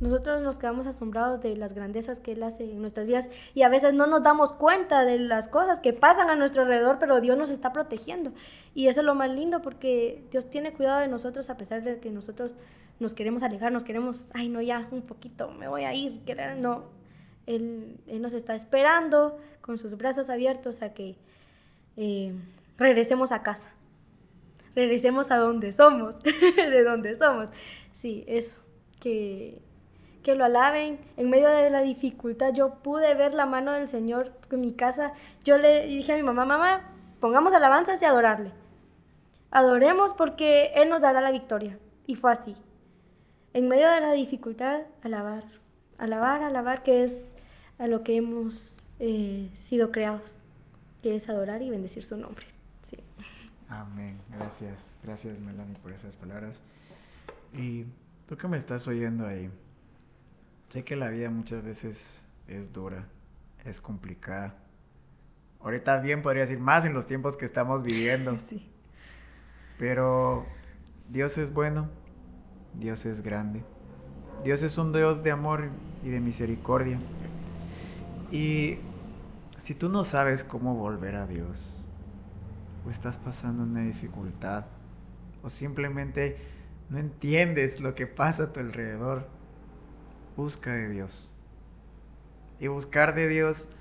[0.00, 3.68] nosotros nos quedamos asombrados de las grandezas que Él hace en nuestras vidas y a
[3.68, 7.36] veces no nos damos cuenta de las cosas que pasan a nuestro alrededor, pero Dios
[7.36, 8.32] nos está protegiendo.
[8.74, 11.98] Y eso es lo más lindo porque Dios tiene cuidado de nosotros a pesar de
[11.98, 12.54] que nosotros
[13.00, 16.20] nos queremos alejar, nos queremos, ay no, ya, un poquito, me voy a ir,
[16.58, 16.84] no.
[17.46, 21.16] Él, nos está esperando con sus brazos abiertos a que
[21.96, 22.34] eh,
[22.76, 23.72] regresemos a casa,
[24.74, 26.16] regresemos a donde somos,
[26.56, 27.48] de donde somos.
[27.92, 28.60] Sí, eso,
[29.00, 29.62] que
[30.28, 30.98] que lo alaben.
[31.16, 35.14] En medio de la dificultad yo pude ver la mano del Señor en mi casa.
[35.42, 36.82] Yo le dije a mi mamá, mamá,
[37.18, 38.52] pongamos alabanzas y adorarle.
[39.50, 41.78] Adoremos porque Él nos dará la victoria.
[42.06, 42.54] Y fue así.
[43.54, 45.44] En medio de la dificultad, alabar.
[45.96, 47.34] Alabar, alabar, que es
[47.78, 50.40] a lo que hemos eh, sido creados,
[51.02, 52.44] que es adorar y bendecir su nombre.
[52.82, 52.98] Sí.
[53.70, 54.20] Amén.
[54.36, 54.98] Gracias.
[55.02, 56.64] Gracias, Melanie, por esas palabras.
[57.54, 57.86] Y
[58.26, 59.50] tú que me estás oyendo ahí,
[60.68, 63.06] Sé que la vida muchas veces es dura
[63.68, 64.54] es complicada.
[65.60, 68.36] Ahorita bien podría decir más en los tiempos que estamos viviendo.
[68.48, 68.70] Sí.
[69.78, 70.44] Pero
[71.08, 71.88] Dios es bueno,
[72.74, 73.62] Dios es grande.
[74.42, 75.70] Dios es un Dios de amor
[76.02, 76.98] y de misericordia.
[78.32, 78.78] Y
[79.56, 81.88] si tú no sabes cómo volver a Dios,
[82.84, 84.64] o estás pasando una dificultad,
[85.44, 86.38] o simplemente
[86.90, 89.28] no entiendes lo que pasa a tu alrededor,
[90.38, 91.34] busca de Dios.
[92.60, 93.72] Y buscar de Dios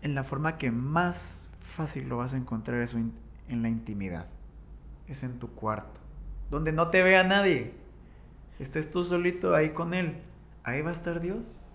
[0.00, 4.28] en la forma que más fácil lo vas a encontrar es en la intimidad.
[5.08, 6.00] Es en tu cuarto,
[6.50, 7.74] donde no te vea nadie.
[8.60, 10.22] Estés tú solito ahí con Él.
[10.62, 11.66] Ahí va a estar Dios.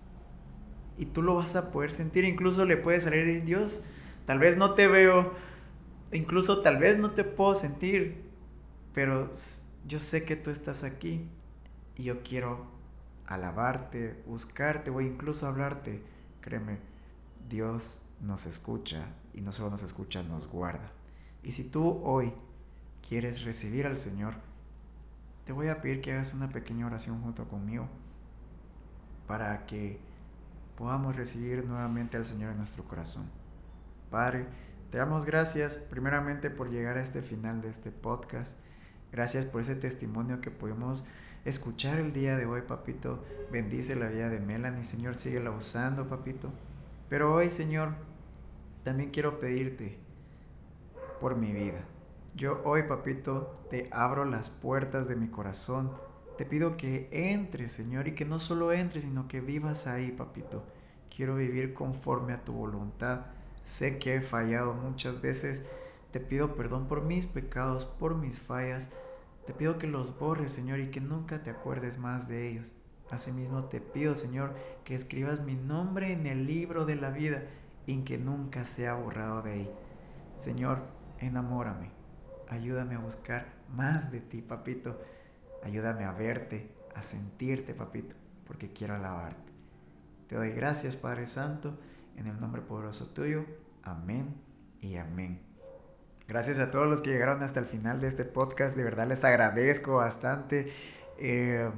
[0.96, 2.24] Y tú lo vas a poder sentir.
[2.24, 3.92] Incluso le puede salir Dios.
[4.24, 5.34] Tal vez no te veo.
[6.12, 8.24] Incluso tal vez no te puedo sentir.
[8.94, 9.30] Pero
[9.86, 11.28] yo sé que tú estás aquí.
[11.96, 12.79] Y yo quiero
[13.30, 16.02] alabarte, buscarte o incluso hablarte.
[16.42, 16.78] Créeme,
[17.48, 19.14] Dios nos escucha.
[19.32, 20.90] Y no solo nos escucha, nos guarda.
[21.42, 22.34] Y si tú hoy
[23.08, 24.34] quieres recibir al Señor,
[25.44, 27.88] te voy a pedir que hagas una pequeña oración junto conmigo
[29.26, 30.00] para que
[30.76, 33.30] podamos recibir nuevamente al Señor en nuestro corazón.
[34.10, 34.48] Padre,
[34.90, 38.58] te damos gracias primeramente por llegar a este final de este podcast.
[39.12, 41.06] Gracias por ese testimonio que pudimos
[41.44, 43.22] escuchar el día de hoy, papito.
[43.50, 46.50] Bendice la vida de Melanie, Señor, síguela usando, papito.
[47.08, 47.94] Pero hoy, Señor,
[48.84, 49.98] también quiero pedirte
[51.20, 51.84] por mi vida.
[52.34, 55.92] Yo hoy, papito, te abro las puertas de mi corazón.
[56.38, 60.64] Te pido que entres, Señor, y que no solo entres, sino que vivas ahí, papito.
[61.14, 63.26] Quiero vivir conforme a tu voluntad.
[63.62, 65.66] Sé que he fallado muchas veces.
[66.12, 68.92] Te pido perdón por mis pecados, por mis fallas.
[69.46, 72.76] Te pido que los borres, Señor, y que nunca te acuerdes más de ellos.
[73.10, 77.44] Asimismo te pido, Señor, que escribas mi nombre en el libro de la vida
[77.86, 79.70] y que nunca sea borrado de ahí.
[80.36, 80.82] Señor,
[81.18, 82.00] enamórame
[82.50, 85.00] ayúdame a buscar más de ti, papito.
[85.62, 88.16] Ayúdame a verte, a sentirte, papito,
[88.46, 89.52] porque quiero alabarte.
[90.26, 91.78] Te doy gracias, Padre Santo,
[92.16, 93.44] en el nombre poderoso tuyo.
[93.82, 94.34] Amén
[94.80, 95.49] y amén.
[96.30, 98.76] Gracias a todos los que llegaron hasta el final de este podcast.
[98.76, 100.72] De verdad les agradezco bastante.
[101.18, 101.68] Eh,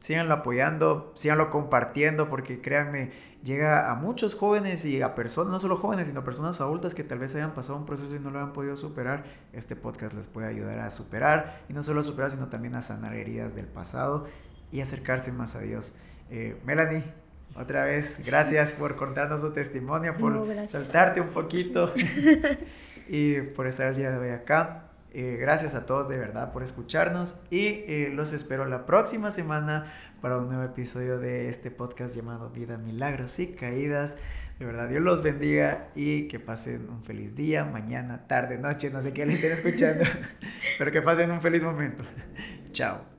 [0.00, 3.10] síganlo apoyando, síganlo compartiendo, porque créanme,
[3.42, 7.20] llega a muchos jóvenes y a personas, no solo jóvenes, sino personas adultas que tal
[7.20, 9.24] vez hayan pasado un proceso y no lo han podido superar.
[9.54, 12.82] Este podcast les puede ayudar a superar, y no solo a superar, sino también a
[12.82, 14.26] sanar heridas del pasado
[14.70, 16.00] y acercarse más a Dios.
[16.28, 17.02] Eh, Melanie,
[17.54, 21.90] otra vez, gracias por contarnos su testimonio, por soltarte un poquito
[23.08, 24.88] y por estar el día de hoy acá.
[25.14, 29.92] Eh, gracias a todos de verdad por escucharnos y eh, los espero la próxima semana
[30.22, 34.16] para un nuevo episodio de este podcast llamado Vida, Milagros y Caídas.
[34.58, 39.02] De verdad, Dios los bendiga y que pasen un feliz día, mañana, tarde, noche, no
[39.02, 40.04] sé qué le estén escuchando,
[40.78, 42.04] pero que pasen un feliz momento.
[42.70, 43.11] Chao.